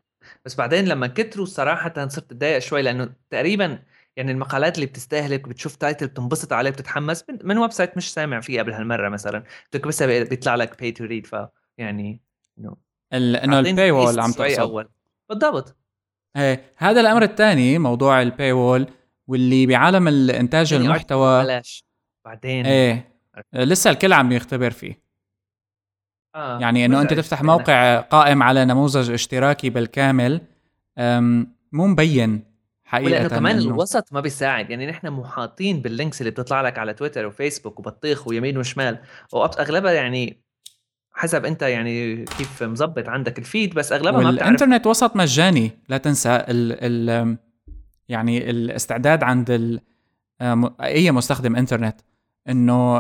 [0.44, 3.78] بس بعدين لما كتروا صراحة صرت أتضايق شوي لأنه تقريبا
[4.16, 8.60] يعني المقالات اللي بتستهلك بتشوف title بتنبسط عليه بتتحمس من, من website مش سامع فيه
[8.60, 9.44] قبل هالمرة مثلا.
[9.72, 11.36] بدك بس بيطلع لك pay to read ف
[11.78, 12.20] يعني
[12.58, 12.76] إنه
[13.12, 14.58] انه ال paywall عم تقصد.
[14.58, 14.88] أول.
[15.34, 15.76] بالضبط.
[16.36, 18.86] إيه هذا الأمر الثاني موضوع ال paywall
[19.26, 21.42] واللي بعالم الانتاج يعني المحتوى.
[21.44, 21.84] بلاش
[22.24, 22.66] بعدين.
[22.66, 23.14] إيه
[23.54, 25.04] لسه الكل عم يختبر فيه.
[26.34, 26.58] آه.
[26.60, 27.14] يعني إنه أنت.
[27.14, 30.40] تفتح موقع قائم على نموذج اشتراكي بالكامل
[31.72, 32.44] مو مبين
[32.84, 34.70] حقيقة ولأنه كمان إنه- الوسط ما بيساعد.
[34.70, 38.98] يعني نحن محاطين باللينكس اللي بتطلع لك على تويتر وفيسبوك وبطيخ ويمين وشمال.
[39.32, 40.43] واغلبها يعني
[41.14, 44.40] حسب انت يعني كيف مظبط عندك الفيد بس أغلبها ما بتعرف.
[44.40, 46.46] والإنترنت وسط مجاني لا تنسى ال
[47.10, 47.36] ال
[48.08, 49.80] يعني الاستعداد عند ال
[50.80, 52.00] أي مستخدم إنترنت
[52.48, 52.98] إنه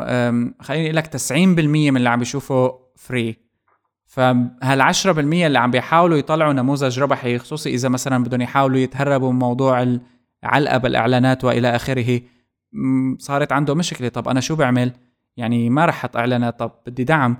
[0.60, 3.36] خليني أقول لك 90% من اللي عم بيشوفوا فري
[4.06, 9.38] فهال 10% اللي عم بيحاولوا يطلعوا نموذج ربحي خصوصي إذا مثلا بدهم يحاولوا يتهربوا من
[9.38, 9.98] موضوع
[10.44, 12.20] العلقة بالإعلانات وإلى آخره
[13.18, 14.08] صارت عنده مشكلة.
[14.08, 14.92] طب أنا شو بعمل؟
[15.36, 16.58] يعني ما رح أحط إعلانات.
[16.58, 17.36] طب بدي دعم.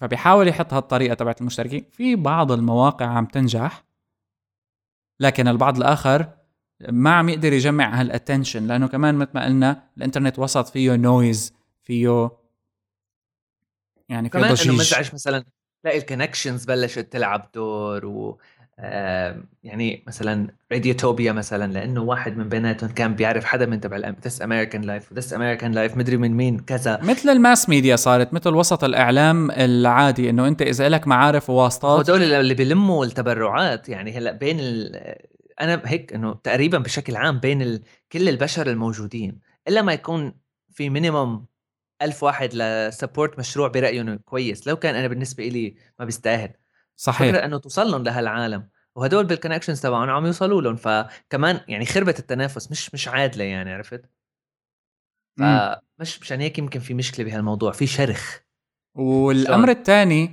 [0.00, 1.84] فبيحاول يحط هالطريقة تبعت المشتركين.
[1.92, 3.84] في بعض المواقع عم تنجح
[5.20, 6.28] لكن البعض الآخر
[6.88, 10.96] ما عم يقدر يجمع ه ال attention لأنه كمان مثل ما قلنا الإنترنت وسط فيه
[10.96, 12.30] noise فيه
[14.08, 14.80] يعني فيه كمان إنه ضجيج.
[14.80, 15.44] مزعج مثلا
[15.82, 18.38] تلاقي ال connections بلشت تلعب دور و
[19.62, 24.82] يعني مثلا Radiotopia مثلا لأنه واحد من بيناتهم كان بيعرف حدا من تبع This American
[24.82, 27.00] Life و This American Life مدري من مين كذا.
[27.02, 32.10] مثل ال mass media صارت مثل وسط الإعلام العادي إنه أنت إذا لك معارف وواسطات.
[32.10, 34.96] هدول اللي بيلموا التبرعات يعني هلأ بين ال...
[35.60, 37.82] أنا هيك إنه تقريبا بشكل عام بين ال...
[38.12, 40.34] كل البشر الموجودين إلا ما يكون
[40.70, 41.44] في minimum
[42.02, 44.66] ألف واحد ل support مشروع برايه انه كويس.
[44.66, 46.50] لو كان أنا بالنسبة لي ما بيستاهل.
[47.02, 51.86] صحيح فكرة إنه توصل لهم لهالعالم وهدول بال connections تبعهم عم يوصلوا لهم فكمان يعني
[51.86, 54.04] خربت التنافس مش مش عادلة يعني عرفت؟
[55.38, 58.40] فمش مشان هيك يمكن في مشكلة بهالموضوع في شرخ
[58.94, 60.32] والأمر الثاني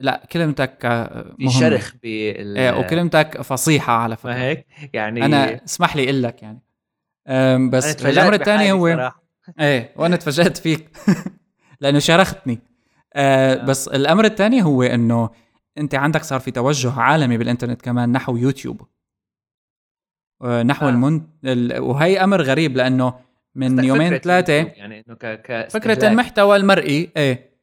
[0.00, 1.60] لا كلمتك آه، في مهمة.
[1.60, 6.62] شرخ بال إيه وكلمتك فصيحة على فكرة هيك يعني أنا اسمح لي أقول لك يعني
[7.68, 9.22] بس الأمر الثاني هو صراحة.
[9.60, 10.96] إيه وأنا تفاجات فيك
[11.80, 12.58] لأنه شرختني
[13.14, 13.64] آه آه.
[13.64, 15.30] بس الأمر الثاني هو إنه
[15.78, 18.82] انت عندك صار في توجه عالمي بالإنترنت كمان نحو يوتيوب.
[20.42, 20.88] آه نحو آه.
[20.88, 20.92] آه.
[20.92, 21.22] المن...
[21.44, 21.80] ال...
[21.80, 23.14] وهي أمر غريب لأنه
[23.54, 27.56] من يومين ثلاثة يعني إنه ك ك فكرة المحتوى المرئي إيه.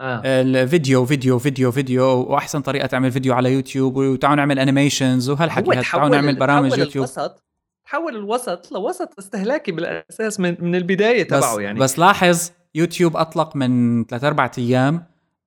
[0.00, 0.22] آه.
[0.24, 6.08] الفيديو فيديو فيديو فيديو وأحسن طريقة تعمل فيديو على يوتيوب وتعالوا نعمل animations وهالحكي تعالوا
[6.08, 7.04] نعمل برامج يوتيوب.
[7.04, 7.44] الوسط
[7.84, 11.78] تحول الوسط لوسط استهلاكي بالأساس من من البداية بس تبعه يعني.
[11.78, 15.04] بس لاحظ يوتيوب أطلق من ثلاث أربع أيام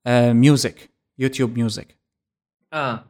[0.08, 2.01] آه music يوتيوب music
[2.74, 3.04] آه.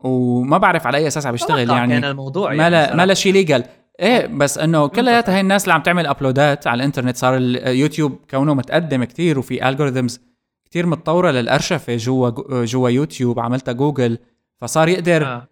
[0.00, 2.00] وما بعرف على أي أساس عم بيشتغل توقع يعني.
[2.00, 3.64] كان الموضوع ما لا يعني ما لا شيء ليجل
[4.00, 8.18] إيه بس إنه كلياتها هي الناس اللي عم تعمل upload ات على الإنترنت صار اليوتيوب
[8.30, 10.20] كونه متقدم كتير وفي algorithms
[10.64, 12.30] كتير متطورة للأرشفة جوا
[12.64, 14.18] جوا يوتيوب عملتها جوجل
[14.60, 15.48] فصار يقدر آه.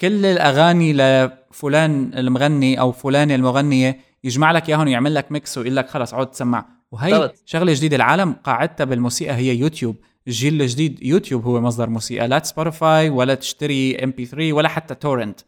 [0.00, 5.88] كل الأغاني لفلان المغني أو فلانة المغنية يجمع لك إياهم ويعمل لك mix ويقول لك
[5.88, 7.32] خلص عود تسمع وهي.
[7.44, 9.96] شغلة جديدة العالم قاعدتها بالموسيقى هي يوتيوب
[10.28, 12.28] الجيل الجديد يوتيوب هو مصدر موسيقى.
[12.28, 15.40] لا Spotify ولا تشتري MP3 ولا حتى torrent.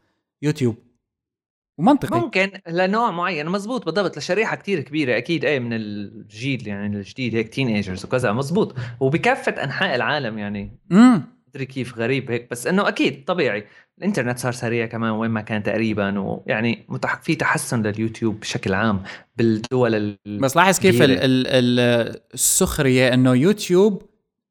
[0.43, 0.77] يوتيوب.
[1.79, 2.21] ومنطقي.
[2.21, 3.47] ممكن لنوع معين.
[3.49, 4.19] مزبوط بالضبط.
[4.19, 5.17] لشريحة كتير كبيرة.
[5.17, 8.33] أكيد إيه من الجيل يعني الجديد هيك teenagers وكذا.
[8.33, 8.75] مزبوط.
[9.01, 10.79] وبكافة أنحاء العالم يعني.
[10.93, 13.65] امم مدري كيف غريب هيك بس إنه أكيد طبيعي.
[13.99, 17.23] الإنترنت صار سريع كمان وين ما كان تقريبا ويعني متح...
[17.23, 19.03] في تحسن لليوتيوب بشكل عام
[19.37, 20.19] بالدول ال...
[20.27, 21.03] بس لاحظ كيف.
[21.03, 21.11] ال
[21.47, 21.81] ال
[22.35, 24.03] السخرية إنه يوتيوب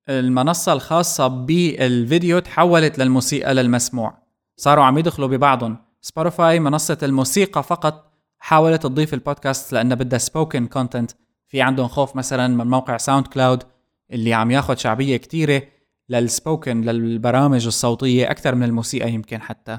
[0.09, 4.17] المنصة الخاصة بالفيديو تحولت للموسيقى للمسموع.
[4.57, 5.77] صاروا عم يدخلوا ببعضهم.
[6.01, 11.11] Spotify منصة الموسيقى فقط حاولت تضيف البودكاست لانها بدها spoken content
[11.47, 13.63] في عندهم خوف مثلا من موقع SoundCloud
[14.11, 15.61] اللي عم ياخذ شعبية كتيرة
[16.09, 19.77] لل spoken للبرامج الصوتية أكثر من الموسيقى يمكن حتى.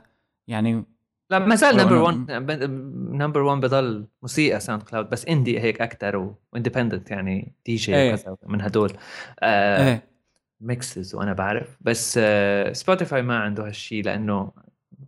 [0.49, 0.85] يعني
[1.31, 2.63] لا ما زال number إنه- 1
[3.13, 7.93] number 1 بضل موسيقى SoundCloud بس indie هيك أكثر و independent يعني دي جي.
[8.13, 8.93] وكذا من هدول.
[9.41, 10.14] آه إيه.
[10.65, 11.77] mixes وأنا بعرف.
[11.81, 14.53] بس آه Spotify ما عنده هالشيء لأنه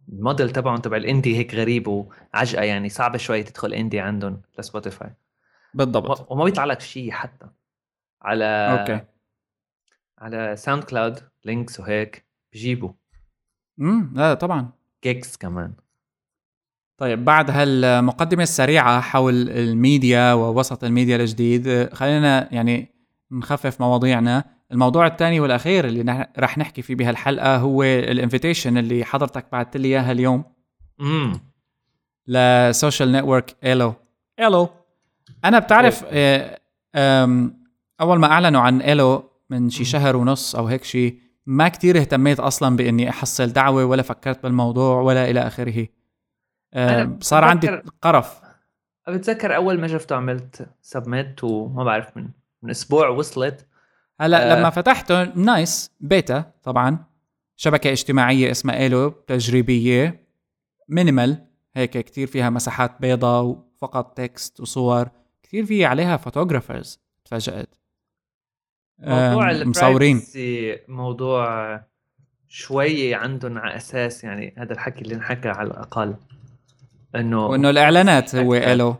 [0.08, 4.65] الموديل تبعهم تبع ال indie هيك غريب وعجقة يعني صعبة شوي تدخل indie عندهم ل
[4.65, 5.10] Spotify
[5.74, 6.26] بالضبط.
[6.30, 7.46] وما بيطلع لك شيء حتى.
[8.22, 9.00] على okay.
[10.18, 12.90] على SoundCloud links وهيك بجيبوا
[13.80, 14.70] امم لا طبعا.
[15.04, 15.72] geeks كمان.
[16.98, 22.88] طيب بعد هالمقدمة السريعة حول الميديا ووسط الميديا الجديد خلينا يعني
[23.30, 24.55] نخفف مواضيعنا.
[24.72, 29.88] الموضوع الثاني والأخير اللي رح نحكي فيه بهالحلقة هو ال invitation اللي حضرتك بعثت لي
[29.88, 30.44] إياها اليوم.
[31.00, 31.40] امم
[32.26, 33.94] ل social network Ello.
[34.40, 34.68] Ello.
[35.44, 36.58] أنا بتعرف آه،
[36.94, 37.64] آم،
[38.00, 39.84] أول ما أعلنوا عن Ello من شي.
[39.84, 45.00] شهر ونص أو هيك شي ما كتير اهتميت أصلا بإني أحصل دعوة ولا فكرت بالموضوع
[45.00, 45.86] ولا إلى آخره.
[46.74, 47.68] آه، أنا صار عندي
[48.02, 48.40] قرف.
[49.08, 52.28] بتذكر أول ما شفته عملت submit وما بعرف من
[52.62, 53.66] من أسبوع وصلت.
[54.20, 54.58] هلا آه.
[54.58, 57.04] لما فتحته nice beta طبعا
[57.56, 60.26] شبكة اجتماعية اسمها Ello تجريبية
[60.88, 65.08] minimal هيك كتير فيها مساحات بيضاء وفقط text وصور
[65.42, 67.74] كتير في عليها photographers تفاجأت
[68.98, 71.80] موضوع مصورين ال privacy موضوع
[72.48, 76.16] شوي عندهم على أساس يعني هذا الحكي اللي انحكى على الأقل
[77.14, 78.96] إنه وإنه الإعلانات هو أكثر.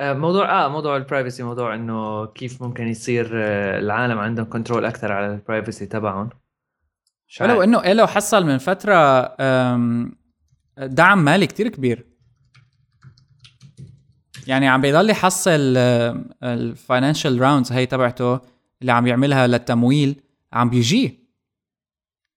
[0.00, 4.84] آه، موضوع آه موضوع ال privacy موضوع إنه كيف ممكن يصير آه، العالم عندهم control
[4.84, 6.30] أكثر على ال privacy تبعهم.
[7.40, 7.62] ولو.
[7.62, 8.94] إنه Ello حصل من فترة
[9.40, 10.16] آم،
[10.78, 12.06] دعم مالي كتير كبير.
[14.46, 15.76] يعني عم بيضل يحصل
[16.42, 18.40] ال financial rounds هي تبعته
[18.80, 20.20] اللي عم يعملها للتمويل
[20.52, 21.20] عم بيجي.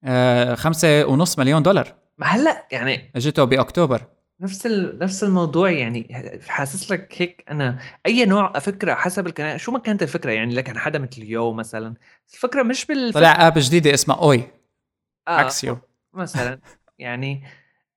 [0.04, 1.94] آه، خمسة ونص مليون دولار.
[2.18, 4.02] ما هلأ يعني اجته بأكتوبر.
[4.44, 5.00] نفس ال...
[5.00, 6.08] نفس الموضوع يعني
[6.48, 10.80] حاسس لك هيك أنا أي نوع فكرة حسب الكلام شو ما كانت الفكرة يعني لكن
[10.80, 11.94] حدا مثل Yo مثلا.
[12.34, 14.44] الفكرة مش بالفكرة طلع آب جديدة اسمها أوي.
[15.28, 15.42] آه.
[15.42, 15.78] أكسيو.
[16.14, 16.60] مثلا
[17.00, 17.44] يعني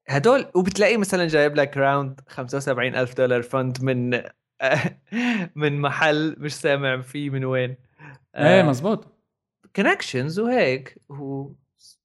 [0.09, 4.11] هدول وبتلاقي مثلا جايب لك راوند 75 ألف دولار فند من
[5.63, 7.77] من محل مش سامع فيه من وين.
[8.37, 9.07] إيه مزبوط
[9.77, 11.53] كونكشنز وهيك و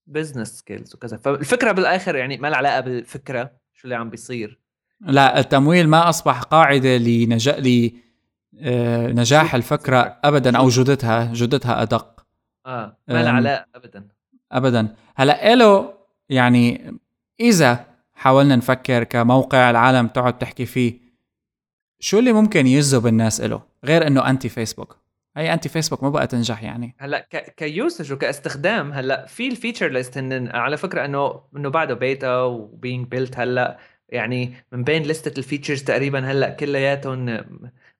[0.07, 1.17] بزنس سكيلز وكذا.
[1.17, 3.60] فالفكرة بالآخر يعني ما لها علاقه بالفكرة.
[3.81, 4.59] شو اللي عم بيصير؟
[5.01, 7.55] لا التمويل ما أصبح قاعدة لنجاح
[8.53, 12.25] لنجاح الفكرة ابدا أو جودتها جودتها أدق.
[12.65, 13.31] آه ما لها.
[13.31, 14.07] علاقة ابدا.
[14.51, 14.95] ابدا.
[15.15, 15.93] هلأ إلو
[16.29, 16.93] يعني
[17.39, 20.99] إذا حاولنا نفكر كموقع العالم تقعد تحكي فيه
[21.99, 24.97] شو اللي ممكن يجذب الناس إله؟ غير إنه أنتي فيسبوك
[25.37, 26.95] هي أنتي فيسبوك ما بقى تنجح يعني.
[26.99, 27.55] هلأ ك...
[27.55, 32.41] ك usage وكاستخدام هلأ في ال features ليست هن على فكرة إنه إنه بعده beta
[32.41, 33.77] و being built هلأ
[34.09, 37.25] يعني من بين لستة ال features تقريبا هلأ كلياتهم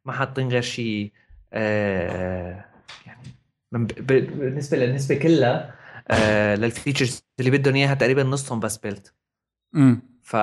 [0.06, 1.12] ما حاطين غير شيء
[1.54, 2.66] آه
[3.06, 3.28] يعني
[3.72, 4.12] ب...
[4.38, 5.76] بالنسبة للنسبه كلها
[6.08, 9.14] آه لل features اللي بدهم إياها تقريبا نصهم بس built
[9.76, 10.34] امم ف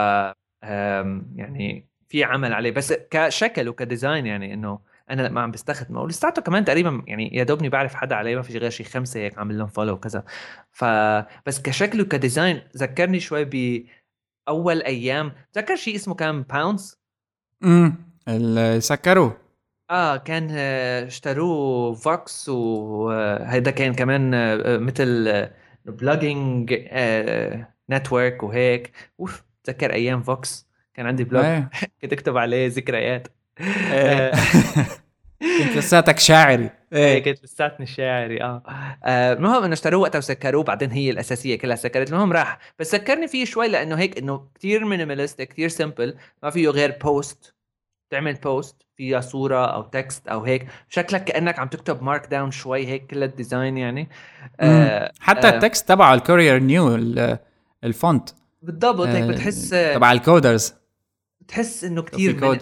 [1.36, 6.02] يعني في عمل عليه بس كشكل وك design يعني إنه أنا لا ما عم بستخدمه.
[6.02, 9.38] ولساته كمان تقريبا يعني يا دوبني بعرف حدا عليه ما في غير شي خمسة هيك
[9.38, 10.24] عامل لهم follow وكذا.
[10.70, 10.84] ف
[11.46, 15.32] بس كشكل وك design ذكرني شوي باول أيام.
[15.52, 16.98] تذكر شيء اسمه كان باونس
[17.64, 17.94] امم
[18.28, 19.36] اللي سكروه.
[19.90, 25.48] آه كان آه، اشتروه فوكس وهيدا كان كمان آه، مثل
[25.84, 26.74] blogging
[27.90, 28.92] network وهيك.
[29.20, 31.70] أوف تذكر أيام فوكس كان عندي blog إيه.
[32.02, 33.28] كنت أكتب عليه ذكريات.
[35.58, 36.70] كنت لساتك شاعري.
[36.92, 38.62] إيه كنت لساتني شاعري آه.
[39.04, 42.12] آه، المهم إنه اشتروه وقتها وسكروه بعدين هي الأساسية كلها سكرت.
[42.12, 42.58] المهم راح.
[42.78, 47.54] بس ذكرني فيه شوي لأنه هيك إنه كثير minimalist كثير simple ما فيه غير post
[48.10, 50.66] تعمل post فيها صورة أو text أو هيك.
[50.88, 54.08] شكلك كأنك عم تكتب Markdown شوي هيك كل ال design يعني.
[54.60, 55.50] آه حتى آه.
[55.50, 56.94] ال text تبعه ال Courier New
[57.84, 58.30] ال font
[58.62, 60.74] بالضبط هيك آه، بتحس تبع ال coders
[61.40, 62.58] بتحس إنه كثير.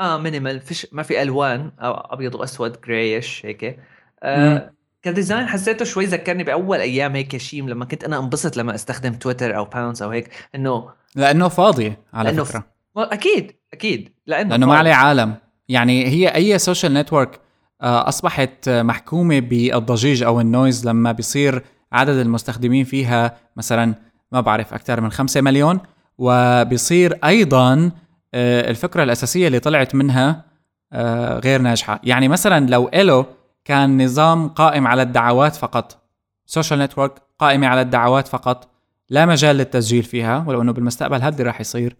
[0.00, 3.78] آه minimal فيش ما في ألوان أو أبيض وأسود grayish هيك.
[4.22, 4.70] آه
[5.02, 9.14] ك design حسيته شوي ذكرني بأول أيام هيك شيم لما كنت أنا انبسط لما أستخدم
[9.14, 12.64] تويتر أو باونس أو هيك إنه لأنه فاضي على لأنه فكرة
[12.96, 14.76] أكيد أكيد لأنه لأنه ما.
[14.76, 15.34] عليه عالم
[15.68, 17.40] يعني هي أي سوشيال نتورك
[17.80, 23.94] أصبحت آه، محكومة بالضجيج أو ال noise لما بيصير عدد المستخدمين فيها مثلا
[24.32, 25.80] ما بعرف أكثر من 5 مليون
[26.18, 27.92] وبيصير أيضا آه،
[28.34, 30.44] الفكرة الأساسية اللي طلعت منها
[30.92, 32.00] آه، غير ناجحة.
[32.04, 33.26] يعني مثلا لو Ello
[33.64, 36.02] كان نظام قائم على الدعوات فقط
[36.46, 38.68] social network قائمة على الدعوات فقط
[39.10, 41.96] لا مجال للتسجيل فيها ولو إنه بالمستقبل هذا راح يصير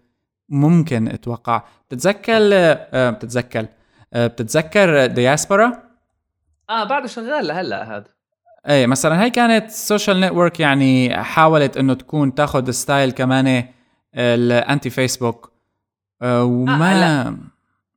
[0.49, 1.63] ممكن أتوقع.
[1.89, 3.67] بتتذكر آه، بتتذكر
[4.13, 5.83] آه، بتتذكر دياسبورا
[6.71, 8.15] آه بعده شغال لهلأ هذا.
[8.69, 13.65] إيه مثلا هي كانت social network يعني حاولت إنه تكون تاخذ style كمان
[14.15, 15.54] ال anti Facebook آه،
[16.25, 17.37] وما هلا-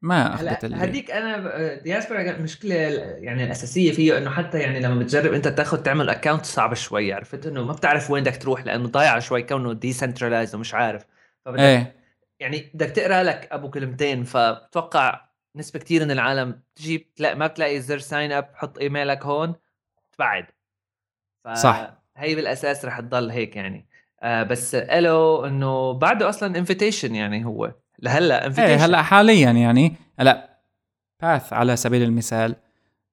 [0.02, 5.48] ما أخذت هديك أنا دياسبورا المشكلة يعني الأساسية فيه إنه حتى يعني لما بتجرب أنت
[5.48, 9.44] تاخذ تعمل account صعب شوي عرفت؟ إنه ما بتعرف وين بدك تروح لأنه ضايع شوي
[9.44, 11.06] كونه decentralized ومش عارف.
[11.46, 11.96] فبدك إيه.
[12.40, 15.22] يعني بدك تقرأ لك أبو كلمتين فبتوقع
[15.56, 19.56] نسبة كتير من العالم تجي بتلاقي ما بتلاقي زر sign up حط ايميلك هون
[20.12, 20.46] تبعد
[21.44, 21.94] ف صح.
[22.18, 23.88] هي بالأساس رح تضل هيك يعني.
[24.24, 27.72] آه بس Ello إنه بعده أصلا invitation يعني هو.
[28.00, 29.96] لهلا invitation إيه هلا حاليا يعني.
[30.20, 30.60] هلا
[31.22, 32.56] باث على سبيل المثال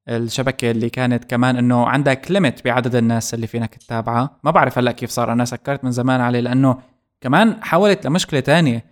[0.09, 4.31] الشبكة اللي كانت كمان إنه عندك limit بعدد الناس اللي فينك تتابعها.
[4.45, 6.79] ما بعرف هلا كيف صار أنا سكرت من زمان عليه لأنه
[7.21, 8.85] كمان حولت لمشكلة تانية.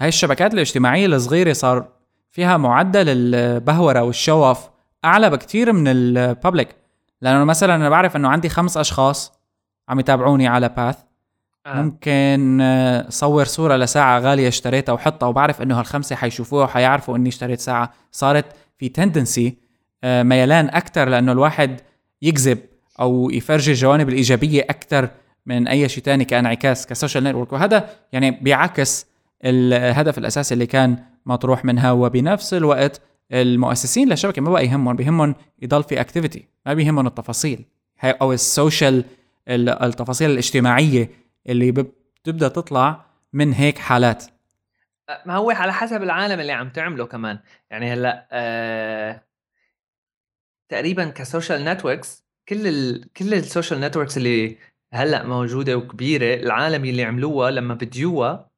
[0.00, 1.88] هاي الشبكات الاجتماعية الصغيرة صار
[2.30, 4.68] فيها معدل البهورة وال show off
[5.04, 6.68] أعلى بكتير من ال public
[7.20, 9.32] لأنه مثلا أنا بعرف إنه عندي خمس أشخاص
[9.88, 10.96] عم يتابعوني على باث
[11.66, 11.82] آه.
[11.82, 17.60] ممكن آه، صور صورة لساعة غالية اشتريتها وحطها وبعرف إنه هالخمسة حيشوفوها وحيعرفوا إني اشتريت
[17.60, 17.92] ساعة.
[18.12, 18.44] صارت
[18.78, 19.56] في tendency
[20.04, 21.80] ميلان أكثر لأنه الواحد
[22.22, 22.58] يكذب
[23.00, 25.08] أو يفرجي الجوانب الإيجابية أكثر
[25.46, 27.52] من أي شيء تاني كانعكاس ك social network.
[27.52, 29.06] وهذا يعني بيعكس
[29.44, 31.92] الهدف الأساسي اللي كان مطروح منها.
[31.92, 33.00] وبنفس الوقت
[33.32, 37.64] المؤسسين للشبكة ما بقى يهمهم بيهمهم يضل في activity ما بيهمهم التفاصيل.
[38.04, 39.04] أو ال social
[39.48, 41.10] ال- التفاصيل الاجتماعية
[41.48, 44.24] اللي بتبدأ تطلع من هيك حالات.
[45.26, 47.38] ما هو على حسب العالم اللي عم تعمله كمان.
[47.70, 49.22] يعني هلأ آه
[50.68, 53.12] تقريبا ك social networks كل ال...
[53.12, 54.58] كل ال social networks اللي
[54.92, 58.50] هلأ موجودة وكبيرة العالم اللي عملوها لما بديوها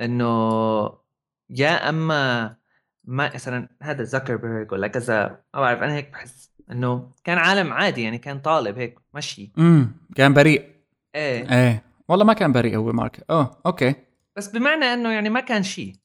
[0.00, 1.02] إنه
[1.50, 2.56] يا أما
[3.04, 8.02] ما مثلا هذا زكربرج ولا كذا ما بعرف أنا هيك بحس إنه كان عالم عادي
[8.02, 9.52] يعني كان طالب هيك مشي.
[9.58, 10.72] امم كان بريء.
[11.14, 11.52] إيه.
[11.52, 11.82] إيه.
[12.08, 13.24] والله ما كان بريء هو مارك.
[13.30, 13.94] أوه okay.
[14.36, 15.96] بس بمعنى إنه يعني ما كان شيء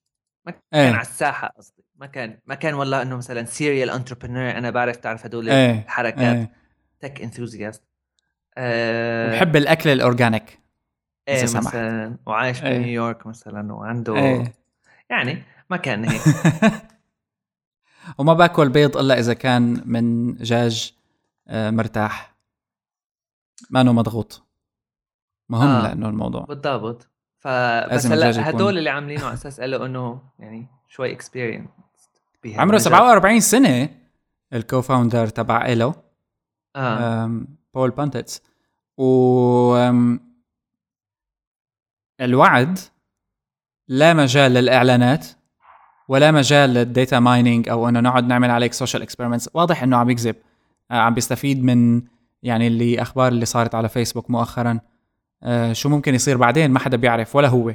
[0.45, 0.91] ما كان إيه.
[0.91, 1.83] على الساحة قصدي.
[1.95, 6.35] ما كان ما كان والله إنه مثلا serial entrepreneur أنا بعرف تعرف هدول إيه الحركات.
[6.35, 6.51] إيه.
[6.99, 7.83] tech enthusiast
[8.57, 10.59] أه بحب الأكل ال organic
[11.27, 11.67] إيه إذا سمحت.
[11.67, 12.77] مثلا وعايش إيه.
[12.77, 14.53] بنيويورك مثلا وعنده إيه.
[15.09, 16.21] يعني ما كان هيك.
[18.17, 20.93] وما باكل بيض إلا إذا كان من دجاج
[21.47, 22.35] آه، مرتاح.
[23.69, 24.46] ما انه مضغوط.
[25.49, 25.87] مهم آه.
[25.87, 26.45] لأنه الموضوع.
[26.45, 27.07] بالضبط.
[27.39, 31.67] فبس لازم الدجاج هلا هدول اللي عاملينه على أساس Ello إنه يعني شوي experience
[32.45, 33.89] عمره 47 سنة
[34.53, 35.65] ال co-founder تبع
[36.75, 37.25] آه.
[37.25, 38.41] أم، بول بادنتز
[38.97, 39.77] و
[42.21, 42.79] الوعد
[43.87, 45.27] لا مجال للإعلانات
[46.07, 50.09] ولا مجال لل data mining أو إنه نقعد نعمل عليك social experiments واضح إنه عم
[50.09, 50.35] يكذب
[50.91, 52.01] آه، عم بيستفيد من
[52.43, 54.71] يعني اللي أخبار اللي صارت على فيسبوك مؤخرا.
[54.71, 54.81] آه،
[55.71, 57.73] شو ممكن يصير بعدين؟ ما حدا بيعرف ولا هو.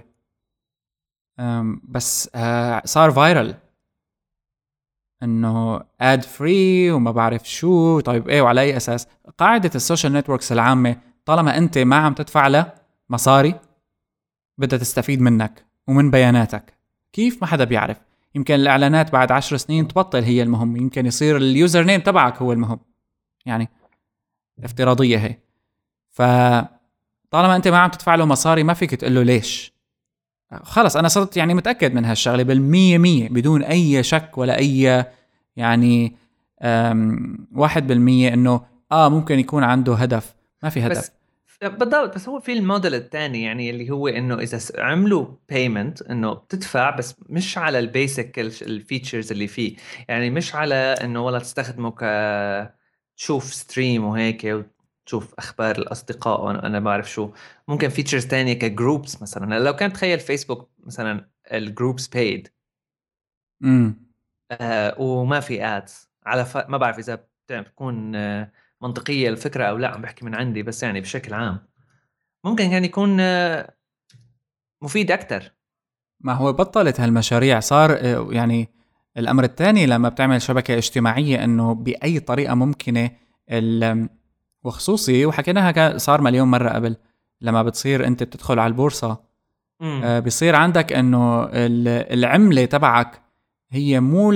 [1.83, 3.55] بس آه، صار viral
[5.23, 8.01] إنه ad free وما بعرف شو.
[8.01, 9.09] طيب إيه وعلى أي أساس؟
[9.39, 12.75] قاعدة ال social networks العامة طالما أنت ما عم تدفع لها
[13.11, 13.61] مصاري
[14.59, 16.75] بدها تستفيد منك ومن بياناتك.
[17.13, 18.01] كيف؟ ما حدا بيعرف.
[18.35, 20.77] يمكن الإعلانات بعد عشر سنين تبطل هي المهم.
[20.77, 22.81] يمكن يصير ال username تبعك هو المهم.
[23.47, 23.69] يعني
[24.65, 25.39] افتراضية هي.
[26.11, 26.23] ف
[27.33, 29.73] طالما أنت ما عم تدفع له مصاري ما فيك تقول له ليش.
[30.63, 35.07] خلص أنا صرت يعني متأكد من هالشغلة بالمية مية بدون أي شك ولا أي
[35.57, 36.17] يعني
[37.53, 38.61] واحد بالمية إنه
[38.93, 40.35] آه ممكن يكون عنده هدف.
[40.63, 40.99] ما في هدف.
[40.99, 41.13] بس
[41.63, 46.91] بالضبط بس هو في الموديل الثاني يعني اللي هو إنه إذا عملوا payment إنه بتدفع
[46.91, 49.77] بس مش على ال basic ال features اللي فيه.
[50.09, 52.03] يعني مش على إنه والله تستخدمه ك
[53.17, 54.65] تشوف stream وهيك
[55.03, 57.31] وتشوف أخبار الأصدقاء وأنا أنا بعرف شو.
[57.69, 59.59] ممكن features تانية ك groups مثلا.
[59.59, 62.49] لو كان تخيل فيسبوك مثلا ال groups paid
[63.65, 64.13] امم
[64.51, 66.57] آه وما في ads على ف...
[66.57, 71.01] ما بعرف إذا بتكون آه منطقية الفكرة أو لا عم بحكي من عندي بس يعني
[71.01, 71.67] بشكل عام.
[72.45, 73.75] ممكن كان يكون آه،
[74.83, 75.53] مفيد أكثر
[76.21, 77.61] ما هو بطلت هالمشاريع.
[77.61, 78.69] صار آه، يعني
[79.17, 83.11] الأمر الثاني لما بتعمل شبكة اجتماعية إنه بأي طريقة ممكنة
[84.65, 86.97] وخصوصي وحكيناها صار مليون مرة قبل
[87.41, 89.33] لما بتصير انت بتدخل على البورصة.
[89.83, 93.23] آه بصير عندك انه العملة تبعك
[93.71, 94.31] هي مو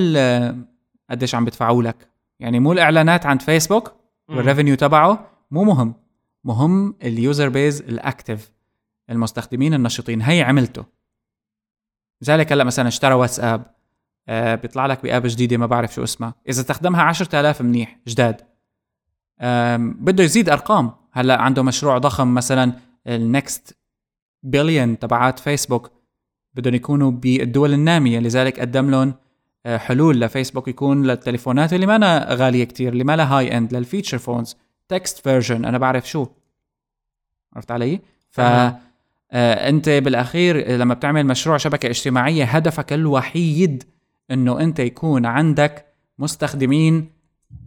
[1.10, 2.10] قديش عم بدفعوا لك.
[2.40, 3.92] يعني مو الإعلانات عند فيسبوك
[4.28, 5.94] وال revenue تبعه مو مهم.
[6.44, 8.52] مهم ال user base ال active
[9.10, 10.22] المستخدمين النشطين.
[10.22, 10.84] هي عملته.
[12.22, 13.74] لذلك هلأ مثلا اشترى واتساب
[14.28, 16.34] آه بيطلع لك باب جديدة ما بعرف شو اسمها.
[16.48, 18.40] إذا استخدمها 10000 منيح جداد.
[20.00, 20.92] بده يزيد أرقام.
[21.12, 22.72] هلا عنده مشروع ضخم مثلا
[23.06, 23.76] ال next
[24.42, 25.90] billion تبعات فيسبوك
[26.54, 29.14] بدهم يكونوا بالدول النامية لذلك قدم لهم
[29.66, 33.84] آه، حلول لفيسبوك يكون للتليفونات اللي ما غالية كتير اللي ما لها high end لل
[33.84, 34.56] feature phones.
[34.88, 36.26] text version أنا بعرف شو.
[37.56, 43.84] عرفت علي؟ ف آه أنت بالأخير لما بتعمل مشروع شبكة اجتماعية هدفك الوحيد
[44.30, 45.86] إنه أنت يكون عندك
[46.18, 47.10] مستخدمين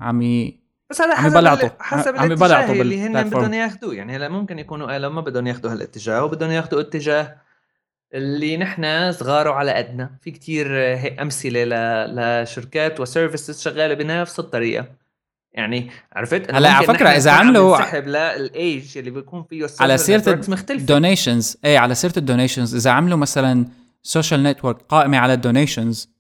[0.02, 0.52] عم.
[0.90, 1.70] بس هذا حسب بلعطوا.
[1.80, 5.72] حسب عم الاتجاه اللي هن بدهم ياخذوه يعني هلا ممكن يكونوا قالوا ما بدهم ياخذوا
[5.72, 7.36] هالاتجاه وبدهم ياخذوا اتجاه
[8.14, 10.10] اللي نحن صغار وعلى قدنا.
[10.22, 11.64] في كتير هيك أمثلة
[12.06, 14.86] لشركات و services شغالة بنفس الطريقة.
[15.54, 20.79] يعني عرفت؟ هلا على فكرة إذا عملوا سحب للايج اللي بيكون فيه على سيرة ال
[20.79, 23.66] donations إيه على سيرة ال donations إذا عملوا مثلا
[24.02, 26.19] social network قائمة على ال donations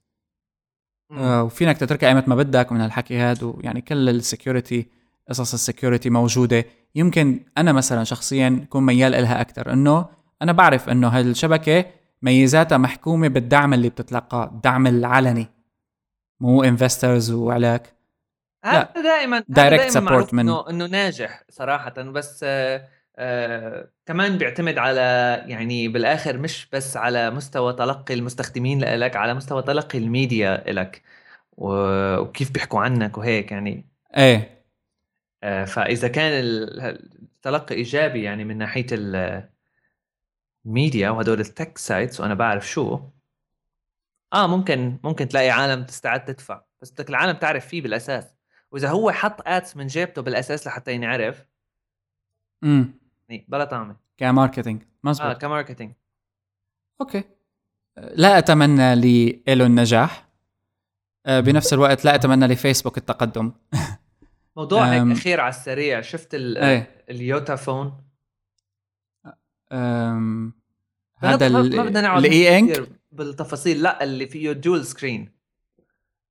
[1.12, 4.88] آه وفينك تتركها ايمت ما بدك من هالحكي هذا ويعني كل ال security
[5.30, 6.66] قصص ال security موجودة.
[6.95, 10.05] يمكن أنا مثلا شخصيا كون ميال لها أكثر إنه
[10.41, 11.86] أنا بعرف إنه هالشبكة
[12.22, 15.47] ميزاتها محكومة بالدعم اللي بتتلقاه الدعم العلني.
[16.39, 17.93] مو investors وعلاك.
[18.66, 18.93] لا.
[18.95, 22.01] دائما direct support من انه إنه ناجح صراحة.
[22.01, 22.88] بس آه
[23.22, 25.01] آه كمان بيعتمد على
[25.47, 31.03] يعني بالآخر مش بس على مستوى تلقي المستخدمين لك على مستوى تلقي الميديا لك
[31.51, 33.89] وكيف بيحكوا عنك وهيك يعني.
[34.17, 34.65] إيه.
[35.43, 38.86] آه فإذا كان التلقي إيجابي يعني من ناحية
[40.65, 42.99] ميديا وهدول ال tech sites وأنا بعرف شو
[44.34, 48.36] آه ممكن ممكن تلاقي عالم تستعد تدفع بس بدك العالم تعرف فيه بالأساس.
[48.72, 51.45] وإذا هو حط ads من جيبته بالأساس لحتى ينعرف
[52.63, 52.99] إمم.
[53.30, 53.95] بلا طعمة.
[54.17, 55.27] ك marketing مزبوط.
[55.27, 55.93] آه ك marketing
[57.01, 57.24] okay.
[57.97, 58.95] لا أتمنى
[59.47, 60.30] له النجاح
[61.25, 63.51] آه، بنفس الوقت لا أتمنى لفيسبوك التقدم.
[64.57, 66.01] موضوع هيك أخير على السريع.
[66.01, 67.05] شفت إيه.
[67.09, 68.03] ال YotaPhone؟
[71.17, 73.84] هذا ما بدنا نقعد ال e-ink؟ بالتفاصيل.
[73.84, 75.32] لا اللي فيه dual screen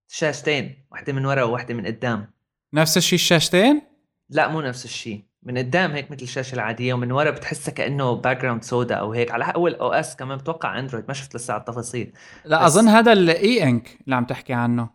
[0.09, 2.31] شاشتين واحدة من ورا وواحدة من قدام.
[2.75, 3.83] نفس الشيء الشاشتين؟
[4.31, 8.65] لا مو نفس الشيء من قدام هيك مثل الشاشة العادية ومن ورا بتحسها كأنه background
[8.65, 9.31] سودا أو هيك.
[9.31, 12.13] على أول OS كمان بتوقع Android ما شفت لسه على التفاصيل.
[12.45, 14.91] لا أظن هذا ال e-ink اللي عم تحكي عنه.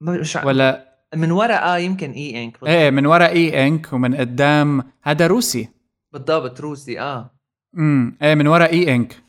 [0.00, 5.68] مش ولا من ورا آه يمكن e-ink إيه من ورا e-ink ومن قدام هذا روسي.
[6.12, 7.34] بالضبط روسي آه.
[7.76, 9.24] امم إيه من ورا e-ink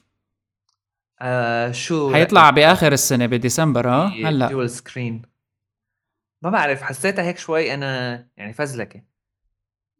[1.22, 4.48] آه شو؟ حيطلع بآخر السنة بديسمبر آه هلأ.
[4.48, 5.22] دول سكرين
[6.42, 9.15] ما بعرف حسيتها هيك شوي أنا يعني فزلكة.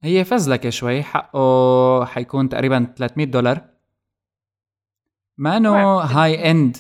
[0.04, 3.62] هي فزلكة شوي حقه حيكون تقريبا 300 دولار.
[5.38, 6.78] ما إنه high end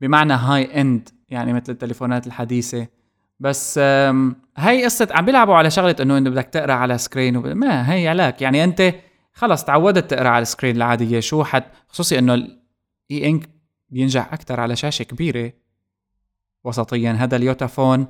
[0.00, 2.86] بمعنى high end يعني مثل التليفونات الحديثة.
[3.40, 3.78] بس
[4.56, 7.46] هي قصة عم بيلعبوا على شغلة إنه إنه بدك تقرأ على screen وب...
[7.46, 8.42] ما هي علاك.
[8.42, 8.94] يعني أنت
[9.32, 11.20] خلص تعودت تقرأ على ال screen العادية.
[11.20, 13.48] شو حت خصوصي إنه ال E Ink e
[13.90, 15.52] بينجح أكثر على شاشة كبيرة.
[16.64, 18.06] وسطيا هذا ال YotaPhone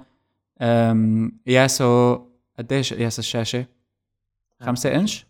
[1.46, 2.18] يا سو
[2.58, 3.66] قديش قياس الشاشة؟
[4.62, 5.26] 5 إنش؟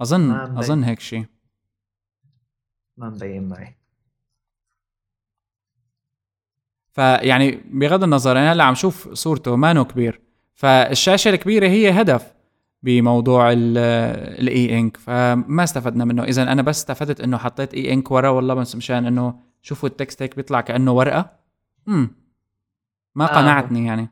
[0.00, 1.24] اظن أظن هيك شيء
[2.96, 3.76] ما مبين معي.
[6.92, 10.20] فيعني بغض النظر أنا هلأ عم شوف صورته مانو كبير.
[10.54, 12.34] فالشاشة الكبيرة هي هدف
[12.82, 14.96] بموضوع الإي إنك.
[14.96, 16.24] فما استفدنا منه.
[16.24, 20.22] إذا أنا بس استفدت إنه حطيت إي إنك ورا والله بس مشان إنه شوفوا التكست
[20.22, 21.36] هيك بيطلع كأنه ورقة.
[21.88, 22.10] امم
[23.14, 23.36] ما آه.
[23.36, 24.08] قنعتني يعني.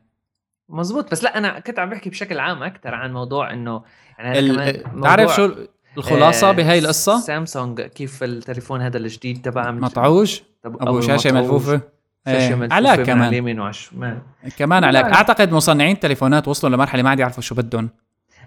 [0.69, 3.81] مزبوط بس لأ أنا كنت عم بحكي بشكل عام أكثر عن موضوع إنه
[4.19, 4.83] يعني ال...
[5.03, 5.51] تعرف شو
[5.97, 11.81] الخلاصة آه بهاي القصة؟ سامسونج كيف التليفون هذا الجديد تبعها مطعوج؟ أبو شاشة ملفوفة؟
[12.27, 12.67] إيه.
[12.71, 13.21] علاك كمان.
[13.21, 14.19] على اليمين وعلى الشمال
[14.57, 17.89] كمان علاك أعتقد مصنعين تليفونات وصلوا لمرحلة ما عاد يعرفوا شو بدهم.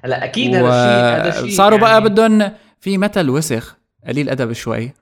[0.04, 2.00] هلا أكيد هذا الشيء هذا الشيء صاروا يعني...
[2.00, 4.92] بقى بدهم في مثل وسخ قليل أدب شوي.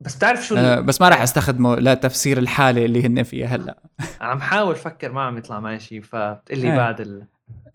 [0.00, 3.78] بس بتعرف شو آه بس ما راح أستخدمه لتفسير الحاله اللي هن فيها هلا.
[4.20, 6.76] عم حاول أفكر ما عم يطلع معي شيء فبتقول لي إيه.
[6.76, 7.24] بعد ال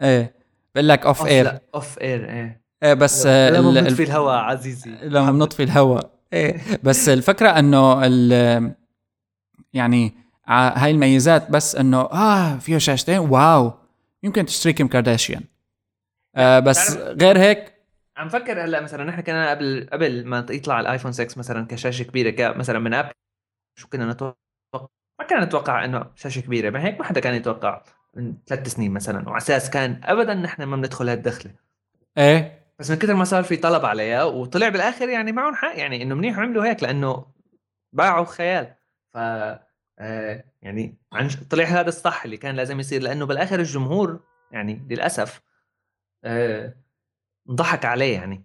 [0.02, 0.36] إيه.
[0.76, 2.62] بقول لك off air off air إيه.
[2.84, 4.92] إيه بس لما بنطفي الهواء عزيزي.
[5.04, 6.10] لما بنطفي الهواء.
[6.34, 6.62] إيه.
[6.84, 8.74] بس الفكرة إنه ال
[9.74, 10.14] يعني
[10.48, 13.74] هاي الميزات بس إنه آه فيه شاشتين wow.
[14.24, 15.44] يمكن تشتري كيم كارداشيان
[16.36, 17.73] آه بس غير هيك
[18.18, 22.04] عم فكر هلأ مثلا نحن كنا قبل قبل ما يطلع ال iPhone 6 مثلا كشاشة
[22.04, 23.12] كبيرة مثلا من Apple
[23.80, 24.36] شو كنا نتوقع؟
[25.20, 27.84] ما كنا نتوقع إنه شاشة كبيرة ما هيك ما حدا كان يتوقع
[28.14, 31.52] من ثلاث سنين مثلا وعلى أساس كان ابدا نحن ما بندخل هالدخلة.
[32.18, 32.64] إيه.
[32.80, 36.16] بس من كثر ما صار في طلب عليها وطلع بالآخر يعني معهم حق يعني إنه
[36.16, 37.26] منيح عملوا هيك لأنه
[37.94, 38.76] باعوا خيال.
[39.14, 39.18] ف
[40.00, 44.20] آه يعني عن طلع هذا الصح اللي كان لازم يصير لأنه بالآخر الجمهور
[44.52, 45.42] يعني للأسف
[46.24, 46.74] آه
[47.50, 48.44] انضحك عليه يعني.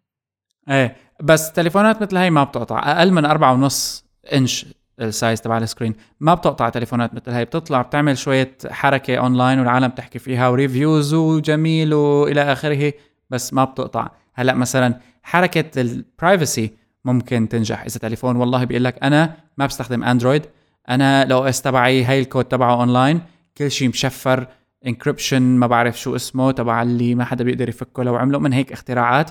[0.68, 2.78] إيه بس تليفونات مثل هاي ما بتقطع.
[2.92, 4.66] أقل من أربعة ونص إنش
[5.00, 7.44] ال size تبع ال screen ما بتقطع تليفونات مثل هاي.
[7.44, 12.92] بتطلع بتعمل شوية حركة اونلاين والعالم تحكي فيها و reviews وجميل وإلى آخره
[13.30, 14.08] بس ما بتقطع.
[14.34, 16.72] هلأ مثلا حركة ال privacy
[17.04, 17.82] ممكن تنجح.
[17.82, 20.46] إذا تليفون والله بيقول لك أنا ما بستخدم Android
[20.88, 23.20] أنا ال OS تبعي هاي الكود تبعه اونلاين
[23.58, 24.46] كل شيء مشفر
[24.86, 28.02] encryption ما بعرف شو اسمه تبع اللي ما حدا بيقدر يفكه.
[28.02, 29.30] لو عملوا من هيك اختراعات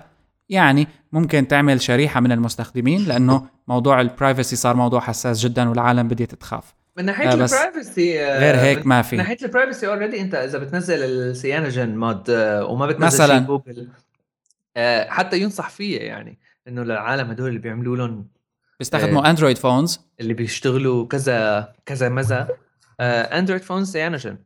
[0.49, 6.07] يعني ممكن تعمل شريحة من المستخدمين لأنه موضوع ال privacy صار موضوع حساس جدا والعالم
[6.07, 9.15] بديت تخاف من ناحية آه ال privacy آه غير هيك ما في.
[9.15, 13.39] من ناحية ال privacy already أنت إذا بتنزل ال CyanogenMod آه وما بتنزل مثلا.
[13.39, 13.87] جوجل
[14.77, 16.37] آه حتى ينصح فيه يعني
[16.67, 18.27] إنه للعالم هدول اللي بيعملوا لهم
[18.79, 22.47] بيستخدموا Android phones اللي بيشتغلوا كذا كذا مزا.
[22.99, 24.37] Android phones Cyanogen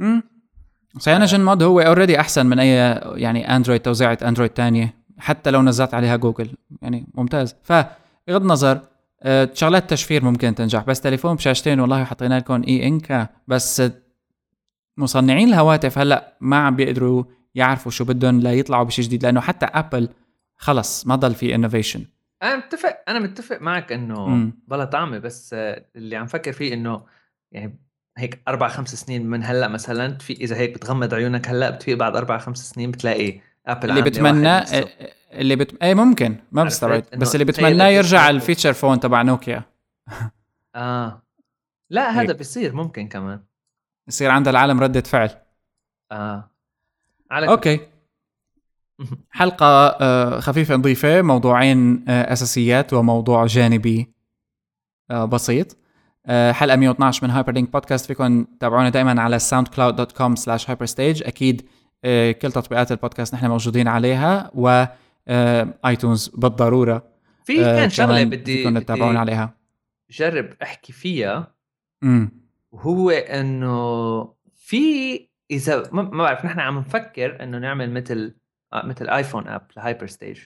[0.00, 0.22] امم
[0.98, 2.68] CyanogenMod هو already أحسن من أي
[3.20, 6.48] يعني Android توزيعه Android تانية حتى لو نزلت عليها جوجل
[6.82, 7.56] يعني ممتاز.
[7.62, 8.80] فبغض النظر
[9.22, 13.82] آه، شغلات تشفير ممكن تنجح بس تليفون بشاشتين والله حطينا لكم E Ink آه بس
[14.96, 17.24] مصنعين الهواتف هلأ ما عم بيقدروا
[17.54, 20.08] يعرفوا شو بدهم ليطلعوا بشيء جديد لأنه حتى Apple
[20.56, 22.04] خلص ما ضل في innovation
[22.42, 25.54] أنا متفق أنا متفق معك إنه بلا طعمة بس
[25.96, 27.02] اللي عم فكر فيه إنه
[27.52, 27.78] يعني
[28.18, 32.16] هيك أربع خمس سنين من هلأ مثلا في إذا هيك بتغمض عيونك هلأ بتفيق بعد
[32.16, 34.62] أربع خمس سنين بتلاقي Apple اللي بتمنى
[35.32, 35.82] اللي بت...
[35.82, 39.62] اي ممكن ما بستبعد بس اللي بتمناه يرجع ال feature phone تبع نوكيا
[40.74, 41.22] آه.
[41.90, 43.40] لا هذا بيصير ممكن كمان.
[44.08, 45.30] يصير عند العالم ردة فعل.
[46.12, 46.50] آه.
[47.30, 47.80] على okay.
[49.30, 54.12] حلقة آه، خفيفة نظيفة موضوعين آه، أساسيات وموضوع جانبي
[55.10, 55.76] آه، بسيط.
[56.28, 61.26] حلقة 112 من Hyperlink podcast فيكم تابعونا دائما على soundcloud.com slash hyperstage.
[61.26, 61.68] أكيد
[62.42, 64.84] كل تطبيقات البودكاست نحن موجودين عليها و
[65.86, 67.06] iTunes بالضرورة.
[67.44, 69.54] في كان شغلة بدي تتابعونا عليها.
[70.10, 71.54] جرب أحكي فيها.
[72.02, 72.30] امم
[72.72, 78.34] وهو إنه في إذا ما بعرف نحن عم نفكر إنه نعمل مثل
[78.72, 80.40] آه، مثل iPhone app ل Hyperstage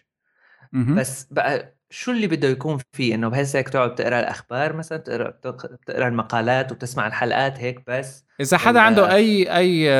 [0.73, 5.31] بس بقى شو اللي بده يكون فيه؟ إنه بحيث هيك تقعد تقرأ الأخبار مثلا تقرأ
[5.31, 8.25] تقرأ المقالات وتسمع الحلقات هيك بس.
[8.41, 9.91] إذا حدا عنده أي أي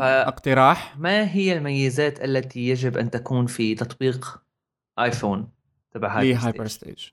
[0.00, 4.42] اقتراح؟ ما هي الميزات التي يجب أن تكون في تطبيق
[4.98, 5.48] iPhone
[5.90, 7.08] تبع Hyperstage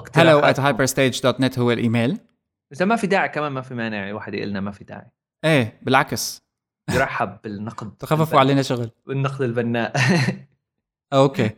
[0.00, 2.18] hello at hyperstage.net هو الإيميل.
[2.72, 5.10] إذا ما في داعي كمان ما في مانع واحد يقول لنا ما في داعي.
[5.44, 6.42] إيه بالعكس.
[6.90, 8.90] يرحب بالنقد تخففوا علينا شغل.
[9.06, 9.92] بالنقد البناء.
[11.12, 11.50] okay.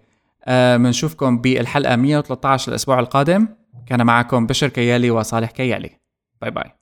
[0.76, 3.48] بنشوفكم آه بالحلقة 113 الأسبوع القادم.
[3.86, 5.90] كان معكم بشر كيالي وصالح كيالي.
[6.40, 6.81] باي باي.